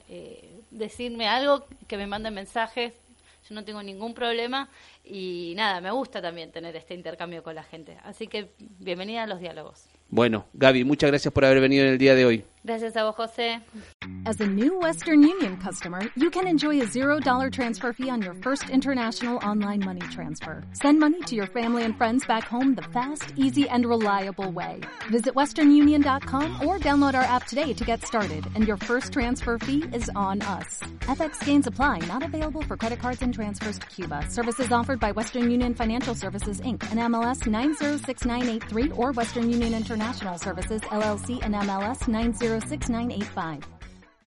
decirme 0.71 1.27
algo, 1.27 1.65
que 1.87 1.97
me 1.97 2.07
manden 2.07 2.33
mensajes 2.33 2.93
no 3.53 3.63
tengo 3.63 3.81
ningún 3.83 4.13
problema 4.13 4.69
y 5.03 5.53
nada, 5.55 5.81
me 5.81 5.91
gusta 5.91 6.21
también 6.21 6.51
tener 6.51 6.75
este 6.75 6.93
intercambio 6.93 7.43
con 7.43 7.55
la 7.55 7.63
gente. 7.63 7.97
Así 8.03 8.27
que 8.27 8.53
bienvenida 8.57 9.23
a 9.23 9.27
los 9.27 9.39
diálogos. 9.39 9.87
Bueno, 10.09 10.45
Gaby, 10.53 10.83
muchas 10.83 11.09
gracias 11.09 11.33
por 11.33 11.45
haber 11.45 11.59
venido 11.59 11.85
en 11.85 11.93
el 11.93 11.97
día 11.97 12.15
de 12.15 12.25
hoy. 12.25 12.45
Gracias 12.65 12.95
a 12.95 13.03
vos, 13.03 13.15
José. 13.15 13.59
As 14.25 14.39
a 14.39 14.47
new 14.47 14.79
Western 14.79 15.21
Union 15.21 15.57
customer, 15.57 15.99
you 16.15 16.29
can 16.29 16.47
enjoy 16.47 16.79
a 16.79 16.85
$0 16.85 17.51
transfer 17.51 17.91
fee 17.91 18.09
on 18.09 18.21
your 18.21 18.33
first 18.35 18.69
international 18.69 19.37
online 19.45 19.83
money 19.83 19.99
transfer. 20.11 20.63
Send 20.71 20.97
money 20.97 21.19
to 21.23 21.35
your 21.35 21.47
family 21.47 21.83
and 21.83 21.97
friends 21.97 22.25
back 22.25 22.45
home 22.45 22.73
the 22.73 22.83
fast, 22.93 23.33
easy, 23.35 23.67
and 23.67 23.85
reliable 23.85 24.49
way. 24.49 24.79
Visit 25.11 25.33
westernunion.com 25.33 26.65
or 26.65 26.79
download 26.79 27.15
our 27.15 27.23
app 27.23 27.47
today 27.47 27.73
to 27.73 27.83
get 27.83 28.05
started, 28.05 28.45
and 28.55 28.65
your 28.65 28.77
first 28.77 29.11
transfer 29.11 29.59
fee 29.59 29.83
is 29.91 30.09
on 30.15 30.41
us. 30.43 30.79
FX 31.01 31.45
gains 31.45 31.67
apply, 31.67 31.97
not 32.07 32.23
available 32.23 32.61
for 32.61 32.77
credit 32.77 32.99
cards 32.99 33.21
and 33.21 33.33
transfers 33.33 33.77
to 33.77 33.85
Cuba. 33.87 34.27
Services 34.29 34.71
offered 34.71 35.01
by 35.01 35.11
Western 35.11 35.51
Union 35.51 35.73
Financial 35.73 36.15
Services, 36.15 36.61
Inc., 36.61 36.81
and 36.91 37.13
MLS 37.13 37.45
906983 37.45 38.91
or 38.91 39.11
Western 39.11 39.49
Union 39.49 39.73
International 39.93 40.37
Services, 40.37 40.81
LLC, 40.81 41.43
and 41.43 41.53
MLS 41.55 42.07
906985. 42.07 43.72